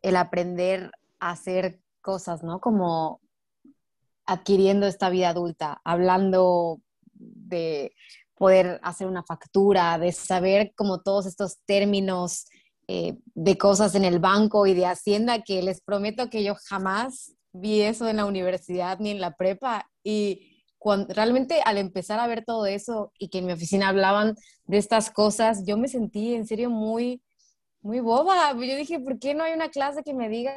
el 0.02 0.16
aprender 0.16 0.90
a 1.20 1.30
hacer 1.30 1.80
cosas, 2.00 2.42
¿no? 2.42 2.60
Como 2.60 3.20
adquiriendo 4.26 4.86
esta 4.86 5.08
vida 5.08 5.28
adulta, 5.28 5.80
hablando 5.84 6.80
de 7.14 7.92
poder 8.34 8.80
hacer 8.82 9.06
una 9.06 9.22
factura, 9.22 9.98
de 9.98 10.10
saber 10.12 10.72
como 10.74 11.02
todos 11.02 11.26
estos 11.26 11.58
términos 11.64 12.46
eh, 12.88 13.16
de 13.34 13.56
cosas 13.56 13.94
en 13.94 14.04
el 14.04 14.18
banco 14.18 14.66
y 14.66 14.74
de 14.74 14.86
Hacienda, 14.86 15.42
que 15.42 15.62
les 15.62 15.80
prometo 15.80 16.28
que 16.28 16.42
yo 16.42 16.56
jamás 16.68 17.35
vi 17.60 17.82
eso 17.82 18.08
en 18.08 18.16
la 18.16 18.24
universidad 18.24 18.98
ni 18.98 19.10
en 19.10 19.20
la 19.20 19.36
prepa. 19.36 19.90
Y 20.02 20.62
cuando, 20.78 21.12
realmente 21.14 21.62
al 21.64 21.78
empezar 21.78 22.20
a 22.20 22.26
ver 22.26 22.44
todo 22.44 22.66
eso 22.66 23.12
y 23.18 23.28
que 23.28 23.38
en 23.38 23.46
mi 23.46 23.52
oficina 23.52 23.88
hablaban 23.88 24.34
de 24.66 24.78
estas 24.78 25.10
cosas, 25.10 25.64
yo 25.66 25.76
me 25.76 25.88
sentí 25.88 26.34
en 26.34 26.46
serio 26.46 26.70
muy 26.70 27.22
muy 27.86 28.00
boba. 28.00 28.52
Yo 28.52 28.76
dije, 28.76 29.00
¿por 29.00 29.18
qué 29.18 29.34
no 29.34 29.44
hay 29.44 29.54
una 29.54 29.70
clase 29.70 30.02
que 30.02 30.12
me 30.12 30.28
diga, 30.28 30.54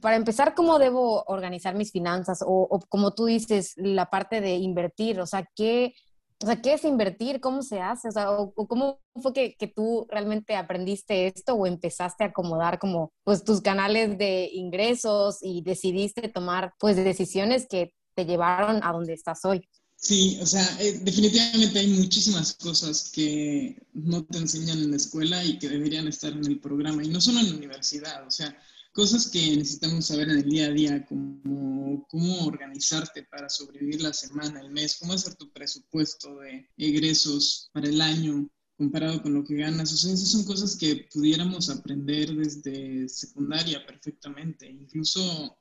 para 0.00 0.16
empezar, 0.16 0.54
cómo 0.54 0.78
debo 0.78 1.24
organizar 1.26 1.74
mis 1.74 1.92
finanzas? 1.92 2.42
O, 2.46 2.80
como 2.88 3.14
tú 3.14 3.26
dices, 3.26 3.74
la 3.76 4.06
parte 4.06 4.40
de 4.40 4.54
invertir, 4.54 5.20
o 5.20 5.26
sea, 5.26 5.46
¿qué, 5.54 5.94
o 6.42 6.46
sea, 6.46 6.60
¿qué 6.60 6.74
es 6.74 6.84
invertir? 6.84 7.40
¿Cómo 7.40 7.62
se 7.62 7.80
hace? 7.80 8.08
O, 8.08 8.12
sea, 8.12 8.26
¿cómo 8.68 9.00
fue 9.22 9.32
que, 9.32 9.54
que, 9.58 9.68
tú 9.68 10.06
realmente 10.10 10.56
aprendiste 10.56 11.26
esto 11.28 11.54
o 11.54 11.66
empezaste 11.66 12.24
a 12.24 12.28
acomodar 12.28 12.78
como 12.78 13.12
pues 13.24 13.44
tus 13.44 13.60
canales 13.60 14.18
de 14.18 14.50
ingresos 14.52 15.38
y 15.40 15.62
decidiste 15.62 16.28
tomar 16.28 16.74
pues 16.78 16.96
decisiones 16.96 17.66
que 17.68 17.94
te 18.14 18.26
llevaron 18.26 18.82
a 18.82 18.92
donde 18.92 19.14
estás 19.14 19.44
hoy? 19.44 19.68
Sí, 19.96 20.38
o 20.42 20.46
sea, 20.46 20.62
eh, 20.80 21.00
definitivamente 21.02 21.78
hay 21.78 21.86
muchísimas 21.88 22.52
cosas 22.54 23.10
que 23.10 23.82
no 23.94 24.22
te 24.24 24.36
enseñan 24.36 24.78
en 24.78 24.90
la 24.90 24.98
escuela 24.98 25.42
y 25.42 25.58
que 25.58 25.68
deberían 25.68 26.06
estar 26.08 26.30
en 26.30 26.44
el 26.44 26.60
programa, 26.60 27.02
y 27.02 27.08
no 27.08 27.22
solo 27.22 27.40
en 27.40 27.50
la 27.50 27.56
universidad, 27.56 28.26
o 28.26 28.30
sea, 28.30 28.54
cosas 28.94 29.26
que 29.26 29.56
necesitamos 29.56 30.06
saber 30.06 30.28
en 30.30 30.38
el 30.38 30.48
día 30.48 30.66
a 30.66 30.70
día, 30.70 31.04
como 31.04 32.06
cómo 32.08 32.46
organizarte 32.46 33.24
para 33.24 33.48
sobrevivir 33.48 34.00
la 34.00 34.12
semana, 34.12 34.60
el 34.60 34.70
mes, 34.70 34.96
cómo 35.00 35.12
hacer 35.12 35.34
tu 35.34 35.52
presupuesto 35.52 36.38
de 36.38 36.70
egresos 36.76 37.70
para 37.72 37.88
el 37.88 38.00
año 38.00 38.48
comparado 38.78 39.20
con 39.20 39.34
lo 39.34 39.44
que 39.44 39.56
ganas. 39.56 39.92
O 39.92 39.96
sea, 39.96 40.12
esas 40.12 40.30
son 40.30 40.44
cosas 40.44 40.76
que 40.76 41.08
pudiéramos 41.12 41.68
aprender 41.70 42.34
desde 42.34 43.08
secundaria 43.08 43.84
perfectamente, 43.84 44.70
incluso 44.70 45.58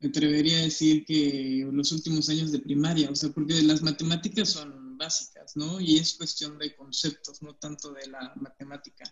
me 0.00 0.08
atrevería 0.08 0.58
a 0.58 0.62
decir 0.64 1.06
que 1.06 1.66
los 1.72 1.90
últimos 1.90 2.28
años 2.28 2.52
de 2.52 2.58
primaria, 2.58 3.10
o 3.10 3.14
sea, 3.14 3.30
porque 3.30 3.62
las 3.62 3.80
matemáticas 3.80 4.50
son 4.50 4.98
básicas, 4.98 5.56
¿no? 5.56 5.80
Y 5.80 5.96
es 5.96 6.14
cuestión 6.14 6.58
de 6.58 6.76
conceptos, 6.76 7.40
no 7.40 7.54
tanto 7.54 7.92
de 7.92 8.08
la 8.08 8.34
matemática. 8.36 9.04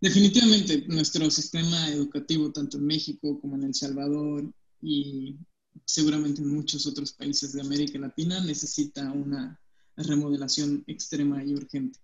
Definitivamente 0.00 0.84
nuestro 0.86 1.28
sistema 1.30 1.88
educativo, 1.90 2.52
tanto 2.52 2.76
en 2.76 2.86
México 2.86 3.40
como 3.40 3.56
en 3.56 3.64
El 3.64 3.74
Salvador 3.74 4.52
y 4.80 5.36
seguramente 5.84 6.40
en 6.40 6.54
muchos 6.54 6.86
otros 6.86 7.12
países 7.12 7.52
de 7.52 7.62
América 7.62 7.98
Latina, 7.98 8.40
necesita 8.40 9.10
una 9.10 9.60
remodelación 9.96 10.84
extrema 10.86 11.44
y 11.44 11.54
urgente. 11.54 11.98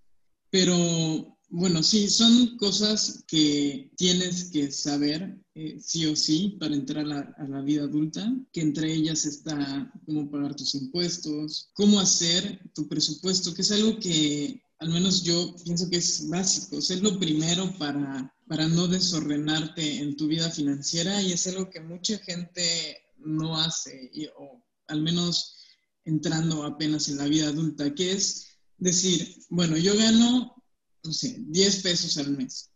Pero 0.51 1.39
bueno, 1.51 1.85
sí, 1.85 2.09
son 2.09 2.57
cosas 2.57 3.23
que 3.29 3.91
tienes 3.97 4.51
que 4.51 4.73
saber 4.73 5.39
eh, 5.55 5.79
sí 5.81 6.05
o 6.07 6.17
sí 6.17 6.57
para 6.59 6.75
entrar 6.75 7.07
a, 7.07 7.47
la 7.47 7.61
vida 7.61 7.85
adulta, 7.85 8.29
que 8.53 8.61
entre 8.61 8.93
ellas 8.93 9.25
está 9.25 9.93
cómo 10.05 10.29
pagar 10.29 10.57
tus 10.57 10.75
impuestos, 10.75 11.71
cómo 11.75 12.01
hacer 12.01 12.61
tu 12.75 12.89
presupuesto, 12.89 13.55
que 13.55 13.63
es 13.63 13.71
algo 13.71 13.99
que 14.01 14.63
al 14.85 14.91
menos 14.91 15.23
yo 15.23 15.57
pienso 15.64 15.88
que 15.88 15.97
es 15.97 16.29
básico, 16.29 16.76
es 16.76 17.00
lo 17.00 17.19
primero 17.19 17.73
para, 17.79 18.31
para 18.47 18.69
no 18.69 18.87
desordenarte 18.87 19.97
en 19.97 20.14
tu 20.14 20.26
vida 20.26 20.50
financiera 20.50 21.23
y 21.23 21.33
es 21.33 21.47
algo 21.47 21.71
que 21.71 21.81
mucha 21.81 22.19
gente 22.19 22.99
no 23.17 23.59
hace, 23.59 24.11
o 24.37 24.62
al 24.88 25.00
menos 25.00 25.57
entrando 26.05 26.64
apenas 26.64 27.09
en 27.09 27.17
la 27.17 27.25
vida 27.25 27.49
adulta, 27.49 27.95
que 27.95 28.12
es 28.12 28.47
decir, 28.76 29.38
bueno, 29.49 29.79
yo 29.79 29.97
gano, 29.97 30.55
no 31.03 31.12
sé, 31.14 31.35
10 31.49 31.83
pesos 31.83 32.19
al 32.19 32.37
mes. 32.37 32.71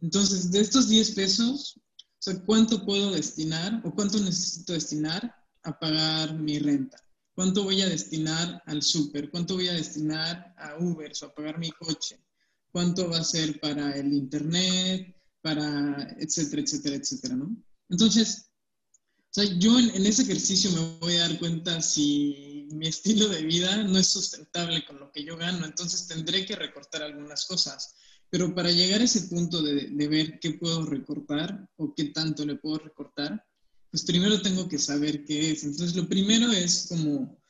Entonces, 0.00 0.50
de 0.50 0.60
estos 0.60 0.88
10 0.88 1.12
pesos, 1.12 1.80
¿cuánto 2.46 2.84
puedo 2.84 3.12
destinar 3.12 3.80
o 3.84 3.94
cuánto 3.94 4.18
necesito 4.18 4.72
destinar 4.72 5.36
a 5.62 5.78
pagar 5.78 6.34
mi 6.34 6.58
renta? 6.58 6.98
¿Cuánto 7.34 7.64
voy 7.64 7.82
a 7.82 7.88
destinar 7.88 8.62
al 8.66 8.82
súper? 8.82 9.28
¿Cuánto 9.28 9.54
voy 9.54 9.68
a 9.68 9.72
destinar 9.72 10.54
a 10.56 10.76
Uber 10.78 11.12
o 11.20 11.26
a 11.26 11.34
pagar 11.34 11.58
mi 11.58 11.70
coche? 11.72 12.24
¿Cuánto 12.70 13.10
va 13.10 13.18
a 13.18 13.24
ser 13.24 13.58
para 13.60 13.96
el 13.96 14.12
internet? 14.12 15.16
Para 15.40 16.14
etcétera, 16.18 16.62
etcétera, 16.62 16.96
etcétera, 16.96 17.34
¿no? 17.34 17.56
Entonces, 17.88 18.50
o 19.36 19.42
sea, 19.42 19.44
yo 19.58 19.76
en, 19.80 20.06
ese 20.06 20.22
ejercicio 20.22 20.70
me 20.70 20.98
voy 21.00 21.16
a 21.16 21.28
dar 21.28 21.38
cuenta 21.40 21.82
si 21.82 22.68
mi 22.70 22.86
estilo 22.86 23.28
de 23.28 23.42
vida 23.42 23.82
no 23.82 23.98
es 23.98 24.06
sustentable 24.06 24.84
con 24.86 25.00
lo 25.00 25.10
que 25.10 25.24
yo 25.24 25.36
gano, 25.36 25.66
entonces 25.66 26.06
tendré 26.06 26.46
que 26.46 26.54
recortar 26.54 27.02
algunas 27.02 27.46
cosas. 27.46 27.96
Pero 28.30 28.54
para 28.54 28.70
llegar 28.70 29.00
a 29.00 29.04
ese 29.04 29.22
punto 29.22 29.60
de, 29.60 29.88
de 29.90 30.08
ver 30.08 30.38
qué 30.38 30.52
puedo 30.52 30.86
recortar 30.86 31.68
o 31.76 31.92
qué 31.94 32.04
tanto 32.06 32.46
le 32.46 32.54
puedo 32.54 32.78
recortar, 32.78 33.44
pues 33.94 34.02
primero 34.06 34.42
tengo 34.42 34.68
que 34.68 34.76
saber 34.76 35.24
qué 35.24 35.52
es. 35.52 35.62
Entonces, 35.62 35.94
lo 35.94 36.08
primero 36.08 36.50
es 36.50 36.86
como 36.88 37.40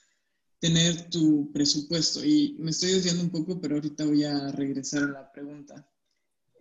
tener 0.58 1.08
tu 1.08 1.50
presupuesto. 1.54 2.22
Y 2.22 2.56
me 2.58 2.70
estoy 2.70 2.92
desviando 2.92 3.22
un 3.22 3.30
poco, 3.30 3.58
pero 3.58 3.76
ahorita 3.76 4.04
voy 4.04 4.24
a 4.24 4.52
regresar 4.52 5.04
a 5.04 5.12
la 5.12 5.32
pregunta. 5.32 5.90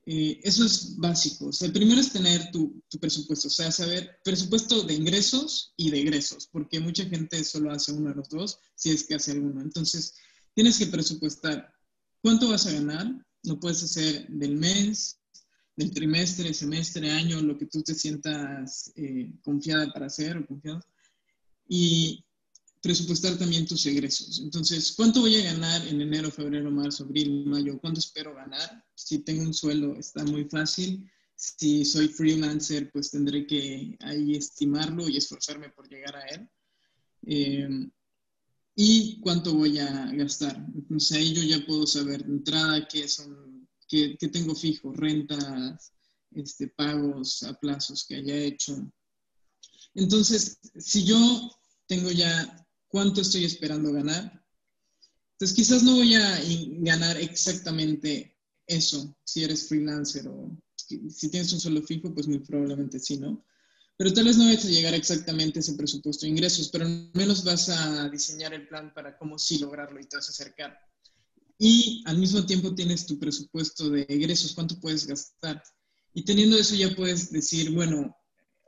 Eh, 0.05 0.39
eso 0.41 0.63
es 0.63 0.95
básico. 0.95 1.47
O 1.47 1.51
sea, 1.51 1.65
el 1.67 1.73
primero 1.73 1.99
es 1.99 2.13
tener 2.13 2.49
tu, 2.49 2.81
presupuesto, 2.97 3.49
o 3.49 3.51
sea, 3.51 3.73
saber 3.73 4.19
presupuesto 4.23 4.83
de 4.83 4.93
ingresos 4.93 5.73
y 5.75 5.91
de 5.91 5.99
egresos, 5.99 6.47
porque 6.47 6.79
mucha 6.79 7.03
gente 7.03 7.43
solo 7.43 7.69
hace 7.69 7.91
uno 7.91 8.11
de 8.11 8.15
los 8.15 8.29
dos, 8.29 8.59
si 8.75 8.91
es 8.91 9.03
que 9.03 9.15
hace 9.15 9.33
alguno. 9.33 9.59
Entonces, 9.59 10.13
tienes 10.53 10.77
que 10.77 10.87
presupuestar 10.87 11.73
cuánto 12.21 12.47
vas 12.47 12.67
a 12.67 12.71
ganar, 12.71 13.13
lo 13.43 13.59
puedes 13.59 13.83
hacer 13.83 14.29
del 14.29 14.55
mes, 14.55 15.19
del 15.75 15.91
trimestre, 15.91 16.53
semestre, 16.53 17.09
año, 17.09 17.41
lo 17.41 17.57
que 17.57 17.65
tú 17.65 17.81
te 17.81 17.95
sientas 17.95 18.91
eh, 18.95 19.33
confiada 19.41 19.91
para 19.91 20.07
hacer 20.07 20.37
o 20.37 20.45
confiado. 20.45 20.81
Y 21.67 22.23
presupuestar 22.81 23.37
también 23.37 23.65
tus 23.65 23.85
egresos. 23.85 24.39
Entonces, 24.39 24.91
¿cuánto 24.91 25.21
voy 25.21 25.37
a 25.37 25.53
ganar 25.53 25.87
en 25.87 26.01
enero, 26.01 26.29
febrero, 26.29 26.69
marzo, 26.69 27.05
abril, 27.05 27.45
mayo? 27.45 27.79
¿Cuánto 27.79 27.99
espero 27.99 28.35
ganar? 28.35 28.83
Si 28.93 29.19
tengo 29.19 29.41
un 29.41 29.53
sueldo, 29.53 29.95
está 29.95 30.23
muy 30.25 30.45
fácil. 30.45 31.09
Si 31.35 31.85
soy 31.85 32.09
freelancer, 32.09 32.91
pues 32.91 33.09
tendré 33.11 33.47
que 33.47 33.97
ahí 34.01 34.35
estimarlo 34.35 35.07
y 35.07 35.17
esforzarme 35.17 35.69
por 35.69 35.89
llegar 35.89 36.15
a 36.15 36.27
él. 36.27 36.49
Eh, 37.25 37.89
¿Y 38.75 39.19
cuánto 39.21 39.53
voy 39.53 39.77
a 39.79 40.11
gastar? 40.13 40.55
Entonces 40.73 41.17
ahí 41.17 41.33
yo 41.33 41.43
ya 41.43 41.65
puedo 41.65 41.85
saber 41.85 42.25
de 42.25 42.33
entrada 42.33 42.87
qué 42.87 43.07
son, 43.07 43.52
qué 44.19 44.27
tengo 44.27 44.55
fijo, 44.55 44.91
rentas, 44.93 45.93
este, 46.31 46.67
pagos 46.67 47.43
a 47.43 47.53
plazos 47.59 48.05
que 48.05 48.15
haya 48.15 48.35
hecho. 48.35 48.91
Entonces, 49.93 50.59
si 50.77 51.03
yo 51.03 51.51
tengo 51.87 52.11
ya 52.11 52.65
cuánto 52.93 53.21
estoy 53.21 53.43
esperando 53.43 53.91
ganar. 53.91 54.45
Entonces 55.33 55.55
quizás 55.55 55.83
no 55.83 55.95
voy 55.95 56.13
a 56.13 56.39
ganar 56.81 57.17
exactamente 57.17 58.37
eso 58.67 59.15
si 59.23 59.43
eres 59.43 59.67
freelancer 59.67 60.27
o 60.27 60.55
si 60.75 61.29
tienes 61.29 61.51
un 61.53 61.59
sueldo 61.59 61.81
fijo, 61.81 62.13
pues 62.13 62.27
muy 62.27 62.39
probablemente 62.39 62.99
sí, 62.99 63.17
¿no? 63.17 63.43
Pero 63.97 64.13
tal 64.13 64.25
vez 64.25 64.37
no 64.37 64.45
vayas 64.45 64.65
a 64.65 64.69
llegar 64.69 64.93
exactamente 64.93 65.59
a 65.59 65.61
ese 65.61 65.73
presupuesto 65.73 66.25
de 66.25 66.31
ingresos, 66.31 66.69
pero 66.69 66.85
al 66.85 67.09
menos 67.13 67.43
vas 67.43 67.69
a 67.69 68.09
diseñar 68.09 68.53
el 68.53 68.67
plan 68.67 68.93
para 68.93 69.17
cómo 69.17 69.39
sí 69.39 69.57
lograrlo 69.59 69.99
y 69.99 70.05
te 70.05 70.17
vas 70.17 70.27
a 70.27 70.31
acercar. 70.31 70.77
Y 71.59 72.03
al 72.05 72.17
mismo 72.17 72.45
tiempo 72.45 72.73
tienes 72.73 73.05
tu 73.05 73.19
presupuesto 73.19 73.89
de 73.89 74.05
egresos, 74.09 74.53
cuánto 74.53 74.79
puedes 74.79 75.07
gastar. 75.07 75.61
Y 76.13 76.23
teniendo 76.23 76.57
eso 76.57 76.75
ya 76.75 76.95
puedes 76.95 77.31
decir, 77.31 77.71
bueno, 77.71 78.15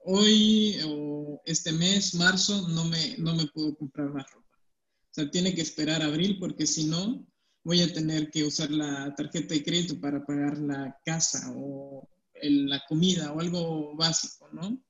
hoy 0.06 0.78
o 0.86 1.42
este 1.46 1.72
mes, 1.72 2.16
marzo, 2.16 2.68
no 2.70 2.86
me, 2.86 3.18
no 3.18 3.36
me 3.36 3.48
puedo 3.48 3.76
comprar 3.76 4.10
más 4.10 4.30
ropa. 4.32 4.46
O 4.58 5.14
sea, 5.16 5.30
tiene 5.32 5.54
que 5.54 5.62
esperar 5.62 6.02
abril 6.02 6.38
porque 6.40 6.68
si 6.68 6.86
no, 6.86 7.26
voy 7.64 7.82
a 7.82 7.92
tener 7.92 8.30
que 8.30 8.44
usar 8.44 8.70
la 8.72 9.14
tarjeta 9.16 9.54
de 9.54 9.64
crédito 9.64 10.00
para 10.00 10.26
pagar 10.26 10.58
la 10.60 10.98
casa 11.04 11.52
o 11.56 12.08
la 12.42 12.84
comida 12.88 13.32
o 13.34 13.40
algo 13.40 13.96
básico, 13.96 14.50
¿no? 14.52 14.82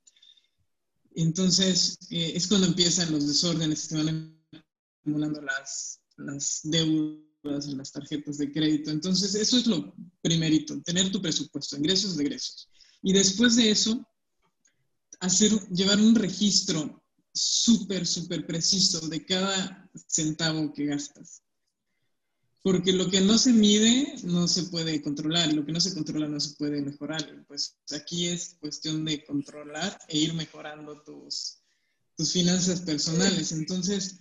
Entonces, 1.15 1.97
eh, 2.11 2.33
es 2.35 2.47
cuando 2.47 2.67
empiezan 2.67 3.11
los 3.11 3.27
desórdenes, 3.27 3.79
se 3.79 3.97
van 3.97 4.37
acumulando 4.99 5.41
las, 5.41 6.01
las 6.17 6.59
deudas, 6.63 7.24
las 7.45 7.91
tarjetas 7.91 8.37
de 8.37 8.51
crédito. 8.51 8.91
Entonces, 8.91 9.35
eso 9.35 9.57
es 9.57 9.67
lo 9.67 9.93
primerito, 10.21 10.81
tener 10.81 11.11
tu 11.11 11.21
presupuesto, 11.21 11.77
ingresos, 11.77 12.19
egresos. 12.19 12.69
Y 13.01 13.13
después 13.13 13.55
de 13.55 13.69
eso, 13.69 14.05
hacer, 15.19 15.51
llevar 15.69 15.99
un 15.99 16.15
registro 16.15 17.03
súper, 17.33 18.07
súper 18.07 18.45
preciso 18.45 19.07
de 19.07 19.25
cada 19.25 19.89
centavo 20.07 20.73
que 20.73 20.85
gastas. 20.85 21.41
Porque 22.63 22.93
lo 22.93 23.11
que 23.11 23.21
no 23.21 23.37
se 23.37 23.53
mide 23.53 24.15
no 24.23 24.47
se 24.47 24.63
puede 24.63 24.99
controlar, 25.01 25.53
lo 25.53 25.63
que 25.63 25.71
no 25.71 25.79
se 25.79 25.93
controla 25.93 26.27
no 26.27 26.39
se 26.39 26.55
puede 26.55 26.81
mejorar. 26.81 27.45
Pues 27.47 27.77
aquí 27.95 28.27
es 28.27 28.57
cuestión 28.59 29.05
de 29.05 29.23
controlar 29.23 29.99
e 30.07 30.17
ir 30.17 30.33
mejorando 30.33 30.99
tus, 31.03 31.59
tus 32.17 32.33
finanzas 32.33 32.81
personales. 32.81 33.51
Entonces, 33.51 34.19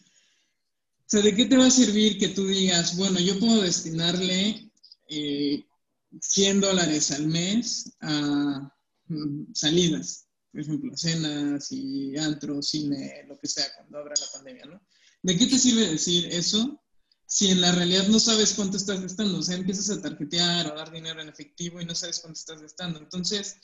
¿de 1.10 1.34
qué 1.34 1.46
te 1.46 1.56
va 1.56 1.66
a 1.66 1.70
servir 1.70 2.18
que 2.18 2.28
tú 2.28 2.46
digas, 2.46 2.96
bueno, 2.96 3.20
yo 3.20 3.38
puedo 3.38 3.62
destinarle 3.62 4.70
100 5.08 6.56
eh, 6.56 6.60
dólares 6.60 7.10
al 7.12 7.26
mes 7.28 7.92
a 8.00 8.72
mm, 9.08 9.52
salidas? 9.54 10.24
por 10.54 10.60
ejemplo, 10.60 10.96
cenas 10.96 11.72
y 11.72 12.16
antro, 12.16 12.62
cine, 12.62 13.24
lo 13.26 13.36
que 13.40 13.48
sea, 13.48 13.64
cuando 13.74 13.98
abra 13.98 14.14
la 14.20 14.26
pandemia, 14.32 14.66
¿no? 14.66 14.80
¿De 15.20 15.36
qué 15.36 15.48
te 15.48 15.58
sirve 15.58 15.88
decir 15.88 16.26
eso 16.26 16.80
si 17.26 17.50
en 17.50 17.60
la 17.60 17.72
realidad 17.72 18.06
no 18.06 18.20
sabes 18.20 18.54
cuánto 18.54 18.76
estás 18.76 19.00
gastando? 19.00 19.38
O 19.38 19.42
sea, 19.42 19.56
empiezas 19.56 19.90
a 19.90 20.00
tarjetear 20.00 20.70
o 20.70 20.76
dar 20.76 20.92
dinero 20.92 21.20
en 21.20 21.28
efectivo 21.28 21.80
y 21.80 21.84
no 21.84 21.96
sabes 21.96 22.20
cuánto 22.20 22.38
estás 22.38 22.62
gastando. 22.62 23.00
Entonces, 23.00 23.56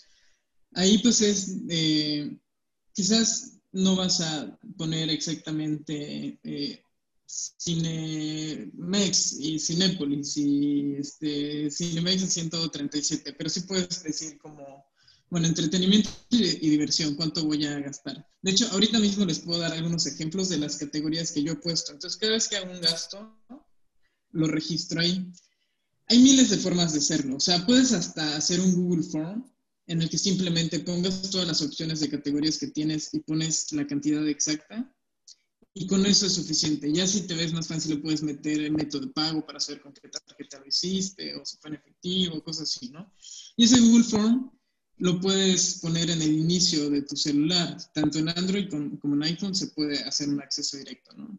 ahí 0.74 0.98
pues 0.98 1.20
es, 1.20 1.58
eh, 1.68 2.36
quizás 2.92 3.60
no 3.70 3.94
vas 3.94 4.20
a 4.20 4.58
poner 4.76 5.10
exactamente 5.10 6.40
eh, 6.42 6.82
Cinemex 7.58 9.32
y 9.38 9.58
Cinépolis 9.58 10.36
y 10.36 10.94
este, 10.96 11.70
Cinemex 11.70 12.22
a 12.22 12.26
137, 12.26 13.34
pero 13.34 13.50
sí 13.50 13.60
puedes 13.60 14.02
decir 14.02 14.38
como 14.38 14.84
bueno, 15.30 15.46
entretenimiento 15.46 16.10
y, 16.30 16.68
diversión, 16.68 17.14
¿cuánto 17.14 17.44
voy 17.44 17.64
a 17.64 17.78
gastar? 17.78 18.26
De 18.42 18.50
hecho, 18.50 18.68
ahorita 18.72 18.98
mismo 18.98 19.24
les 19.24 19.38
puedo 19.38 19.60
dar 19.60 19.72
algunos 19.72 20.04
ejemplos 20.06 20.48
de 20.48 20.58
las 20.58 20.76
categorías 20.76 21.30
que 21.30 21.44
yo 21.44 21.52
he 21.52 21.56
puesto. 21.56 21.92
Entonces, 21.92 22.18
cada 22.18 22.32
vez 22.32 22.48
que 22.48 22.56
hago 22.56 22.72
un 22.72 22.80
gasto, 22.80 23.38
lo 24.32 24.48
registro 24.48 25.00
ahí. 25.00 25.30
Hay 26.08 26.18
miles 26.18 26.50
de 26.50 26.58
formas 26.58 26.92
de 26.92 26.98
hacerlo. 26.98 27.36
O 27.36 27.40
sea, 27.40 27.64
puedes 27.64 27.92
hasta 27.92 28.36
hacer 28.36 28.60
un 28.60 28.74
Google 28.74 29.04
Form 29.04 29.48
en 29.86 30.02
el 30.02 30.10
que 30.10 30.18
simplemente 30.18 30.80
pongas 30.80 31.30
todas 31.30 31.46
las 31.46 31.62
opciones 31.62 32.00
de 32.00 32.10
categorías 32.10 32.58
que 32.58 32.68
tienes 32.68 33.14
y 33.14 33.20
pones 33.20 33.70
la 33.70 33.86
cantidad 33.86 34.26
exacta. 34.26 34.92
Y 35.72 35.86
con 35.86 36.04
eso 36.04 36.26
es 36.26 36.34
suficiente. 36.34 36.92
Ya 36.92 37.06
si 37.06 37.22
te 37.22 37.34
ves 37.34 37.52
más 37.52 37.68
fácil, 37.68 37.94
le 37.94 38.00
puedes 38.00 38.22
meter 38.22 38.60
el 38.60 38.72
método 38.72 39.06
de 39.06 39.12
pago 39.12 39.46
para 39.46 39.60
saber 39.60 39.82
con 39.82 39.92
qué 39.92 40.08
tarjeta 40.08 40.58
lo 40.58 40.66
hiciste, 40.66 41.36
o 41.36 41.44
si 41.44 41.56
fue 41.58 41.70
en 41.70 41.76
efectivo, 41.76 42.42
cosas 42.42 42.74
así, 42.74 42.88
¿no? 42.88 43.12
Y 43.56 43.64
ese 43.64 43.80
Google 43.80 44.04
Form 44.04 44.50
lo 44.96 45.20
puedes 45.20 45.78
poner 45.80 46.10
en 46.10 46.20
el 46.22 46.32
inicio 46.32 46.90
de 46.90 47.02
tu 47.02 47.16
celular. 47.16 47.76
Tanto 47.94 48.18
en 48.18 48.28
Android 48.30 48.68
como 48.68 49.14
en 49.14 49.22
iPhone 49.22 49.54
se 49.54 49.68
puede 49.68 49.98
hacer 50.00 50.28
un 50.28 50.42
acceso 50.42 50.76
directo, 50.76 51.12
¿no? 51.16 51.38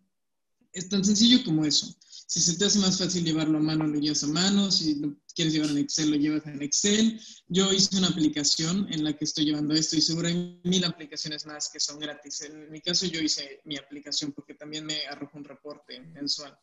Es 0.72 0.88
tan 0.88 1.04
sencillo 1.04 1.44
como 1.44 1.66
eso. 1.66 1.94
Si 2.32 2.40
se 2.40 2.56
te 2.56 2.64
hace 2.64 2.80
más 2.80 2.98
fácil 2.98 3.26
llevarlo 3.26 3.58
a 3.58 3.62
mano, 3.62 3.86
lo 3.86 4.00
llevas 4.00 4.24
a 4.24 4.28
mano. 4.28 4.72
Si 4.72 4.96
lo 4.96 5.14
quieres 5.36 5.54
llevar 5.54 5.72
en 5.72 5.80
Excel, 5.80 6.12
lo 6.12 6.16
llevas 6.16 6.48
en 6.48 6.62
Excel. 6.62 7.20
Yo 7.50 7.74
hice 7.74 7.98
una 7.98 8.08
aplicación 8.08 8.88
en 8.90 9.04
la 9.04 9.12
que 9.18 9.26
estoy 9.26 9.44
llevando 9.44 9.74
esto 9.74 9.98
y 9.98 10.02
seguro 10.02 10.30
hay 10.30 10.62
mil 10.64 10.86
aplicaciones 10.86 11.46
más 11.46 11.68
que 11.68 11.82
son 11.82 12.00
gratis. 12.00 12.40
En 12.44 12.72
mi 12.72 12.80
caso, 12.80 13.06
yo 13.06 13.20
hice 13.20 13.60
mi 13.66 13.76
aplicación 13.76 14.32
porque 14.32 14.54
también 14.54 14.86
me 14.86 15.06
arrojó 15.08 15.40
un 15.40 15.44
reporte 15.44 16.00
mensual. 16.00 16.58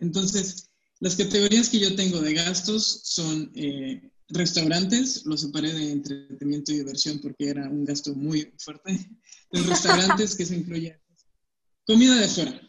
Entonces, 0.00 0.68
las 1.00 1.16
categorías 1.16 1.70
que 1.70 1.78
yo 1.78 1.96
tengo 1.96 2.20
de 2.20 2.34
gastos 2.34 3.00
son 3.04 3.50
eh, 3.54 4.10
Restaurantes, 4.28 5.24
lo 5.24 5.38
separé 5.38 5.72
de 5.72 5.92
entretenimiento 5.92 6.72
y 6.72 6.80
diversión 6.80 7.20
porque 7.20 7.48
era 7.48 7.66
un 7.70 7.86
gasto 7.86 8.14
muy 8.14 8.52
fuerte. 8.58 9.08
Los 9.50 9.64
restaurantes 9.64 10.36
que 10.36 10.44
se 10.44 10.56
incluye 10.56 11.00
comida 11.86 12.16
de 12.16 12.28
fuera, 12.28 12.60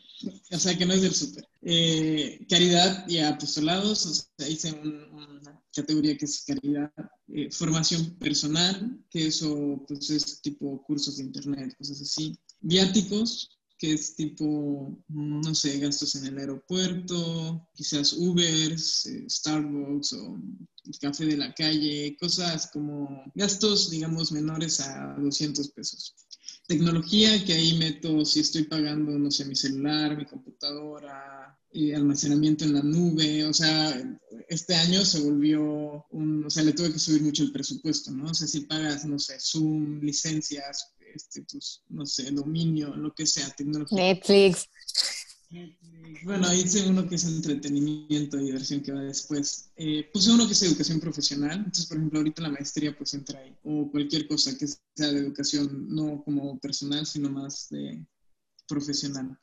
o 0.52 0.60
sea 0.60 0.78
que 0.78 0.86
no 0.86 0.94
es 0.94 1.02
del 1.02 1.14
súper. 1.14 1.46
Eh, 1.70 2.46
caridad 2.48 3.06
y 3.10 3.18
apostolados, 3.18 4.06
o 4.06 4.14
sea, 4.14 4.74
una 4.74 5.62
categoría 5.76 6.16
que 6.16 6.24
es 6.24 6.46
caridad. 6.48 6.90
Eh, 7.28 7.52
formación 7.52 8.18
personal, 8.18 9.04
que 9.10 9.28
eso 9.28 9.84
pues, 9.86 10.10
es 10.10 10.42
tipo 10.42 10.82
cursos 10.84 11.18
de 11.18 11.26
internet, 11.26 11.76
cosas 11.78 12.02
así. 12.02 12.40
Viáticos, 12.62 13.60
que 13.78 13.92
es 13.92 14.16
tipo, 14.16 14.98
no 15.10 15.54
sé, 15.54 15.78
gastos 15.80 16.16
en 16.16 16.28
el 16.28 16.38
aeropuerto, 16.38 17.68
quizás 17.76 18.14
Ubers, 18.14 19.06
eh, 19.08 19.26
Starbucks 19.30 20.14
o 20.14 20.40
el 20.86 21.00
café 21.02 21.26
de 21.26 21.36
la 21.36 21.54
calle, 21.54 22.16
cosas 22.18 22.70
como 22.72 23.30
gastos, 23.36 23.90
digamos, 23.90 24.32
menores 24.32 24.80
a 24.80 25.18
200 25.20 25.70
pesos. 25.72 26.16
Tecnología 26.68 27.44
que 27.46 27.54
ahí 27.54 27.78
meto 27.78 28.26
si 28.26 28.42
estoy 28.42 28.64
pagando, 28.64 29.12
no 29.18 29.32
sé, 29.32 29.46
mi 29.46 29.56
celular, 29.56 30.18
mi 30.18 30.26
computadora, 30.26 31.58
y 31.72 31.94
almacenamiento 31.94 32.66
en 32.66 32.74
la 32.74 32.82
nube, 32.82 33.46
o 33.46 33.54
sea, 33.54 34.02
este 34.48 34.74
año 34.76 35.04
se 35.06 35.20
volvió 35.20 36.06
un, 36.12 36.46
o 36.46 36.50
sea, 36.50 36.64
le 36.64 36.74
tuve 36.74 36.92
que 36.92 37.00
subir 37.00 37.22
mucho 37.22 37.44
el 37.44 37.52
presupuesto, 37.52 38.12
¿no? 38.12 38.32
O 38.32 38.34
sea, 38.34 38.48
si 38.48 38.62
pagas, 38.62 39.06
no 39.06 39.20
sé, 39.20 39.38
Zoom, 39.40 40.00
licencias, 40.02 40.94
este, 41.14 41.42
tus, 41.44 41.84
no 41.90 42.06
sé, 42.06 42.32
dominio, 42.32 42.96
lo 42.96 43.14
que 43.14 43.28
sea, 43.28 43.50
tecnología. 43.52 43.98
Netflix. 43.98 44.70
Bueno, 46.24 46.48
ahí 46.48 46.62
hice 46.62 46.88
uno 46.90 47.08
que 47.08 47.16
es 47.16 47.24
entretenimiento 47.24 48.38
y 48.38 48.46
diversión 48.46 48.82
que 48.82 48.92
va 48.92 49.02
después. 49.02 49.72
Eh, 49.76 50.10
puse 50.12 50.32
uno 50.32 50.46
que 50.46 50.54
es 50.54 50.62
educación 50.62 51.00
profesional. 51.00 51.58
Entonces, 51.58 51.86
por 51.86 51.98
ejemplo, 51.98 52.20
ahorita 52.20 52.42
la 52.42 52.50
maestría 52.50 52.98
pues 52.98 53.14
entra 53.14 53.40
ahí. 53.40 53.56
O 53.64 53.90
cualquier 53.90 54.28
cosa 54.28 54.58
que 54.58 54.68
sea 54.68 55.12
de 55.12 55.20
educación, 55.20 55.88
no 55.88 56.24
como 56.24 56.60
personal, 56.60 57.06
sino 57.06 57.30
más 57.30 57.70
de 57.70 58.06
profesional. 58.68 59.40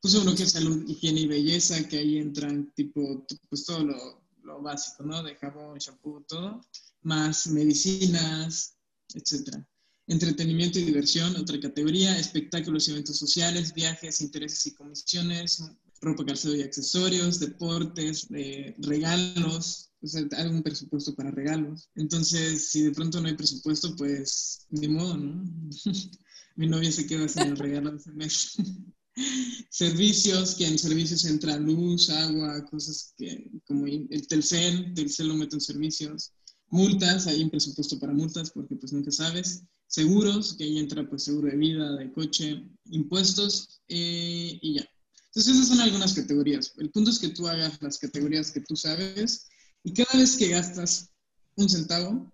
Puse 0.00 0.18
uno 0.18 0.34
que 0.34 0.42
es 0.42 0.52
salud, 0.52 0.84
higiene 0.86 1.22
y 1.22 1.26
belleza, 1.26 1.88
que 1.88 1.98
ahí 1.98 2.18
entran 2.18 2.70
tipo, 2.74 3.26
pues 3.48 3.64
todo 3.64 3.82
lo, 3.84 4.22
lo 4.42 4.60
básico, 4.60 5.04
¿no? 5.04 5.22
De 5.22 5.36
jabón, 5.36 5.78
shampoo, 5.78 6.22
todo. 6.28 6.60
Más 7.02 7.46
medicinas, 7.46 8.76
etcétera. 9.14 9.66
Entretenimiento 10.08 10.78
y 10.78 10.84
diversión, 10.84 11.34
otra 11.36 11.58
categoría, 11.58 12.16
espectáculos 12.16 12.86
y 12.86 12.92
eventos 12.92 13.18
sociales, 13.18 13.74
viajes, 13.74 14.20
intereses 14.20 14.66
y 14.66 14.74
comisiones, 14.74 15.64
ropa, 16.00 16.24
calzado 16.24 16.54
y 16.54 16.62
accesorios, 16.62 17.40
deportes, 17.40 18.28
eh, 18.34 18.74
regalos, 18.78 19.90
o 20.00 20.06
sea, 20.06 20.24
algún 20.36 20.62
presupuesto 20.62 21.14
para 21.16 21.32
regalos. 21.32 21.88
Entonces, 21.96 22.68
si 22.70 22.82
de 22.82 22.92
pronto 22.92 23.20
no 23.20 23.26
hay 23.26 23.34
presupuesto, 23.34 23.96
pues 23.96 24.66
ni 24.70 24.88
modo, 24.88 25.16
¿no? 25.16 25.44
Mi 26.56 26.68
novia 26.68 26.92
se 26.92 27.06
queda 27.06 27.28
sin 27.28 27.42
el 27.42 27.56
regalo 27.56 27.90
de 27.90 27.96
ese 27.98 28.12
mes. 28.12 28.56
servicios, 29.70 30.54
que 30.54 30.66
en 30.66 30.78
servicios 30.78 31.24
entra 31.24 31.58
luz, 31.58 32.10
agua, 32.10 32.64
cosas 32.66 33.12
que 33.16 33.50
como 33.66 33.86
el 33.86 34.26
Telcel, 34.28 34.94
Telcel 34.94 35.28
lo 35.28 35.34
meto 35.34 35.56
en 35.56 35.60
servicios. 35.60 36.32
Multas, 36.68 37.26
hay 37.26 37.42
un 37.42 37.50
presupuesto 37.50 37.98
para 37.98 38.12
multas 38.12 38.50
porque 38.50 38.76
pues 38.76 38.92
nunca 38.92 39.10
sabes 39.10 39.64
seguros, 39.86 40.54
que 40.56 40.64
ahí 40.64 40.78
entra 40.78 41.08
pues 41.08 41.24
seguro 41.24 41.48
de 41.48 41.56
vida, 41.56 41.96
de 41.96 42.12
coche, 42.12 42.64
impuestos 42.90 43.80
eh, 43.88 44.58
y 44.60 44.74
ya. 44.74 44.88
Entonces 45.26 45.54
esas 45.54 45.68
son 45.68 45.80
algunas 45.80 46.14
categorías. 46.14 46.72
El 46.78 46.90
punto 46.90 47.10
es 47.10 47.18
que 47.18 47.28
tú 47.28 47.46
hagas 47.46 47.80
las 47.82 47.98
categorías 47.98 48.50
que 48.50 48.60
tú 48.60 48.76
sabes 48.76 49.46
y 49.84 49.92
cada 49.92 50.18
vez 50.18 50.36
que 50.36 50.48
gastas 50.48 51.10
un 51.56 51.68
centavo, 51.68 52.32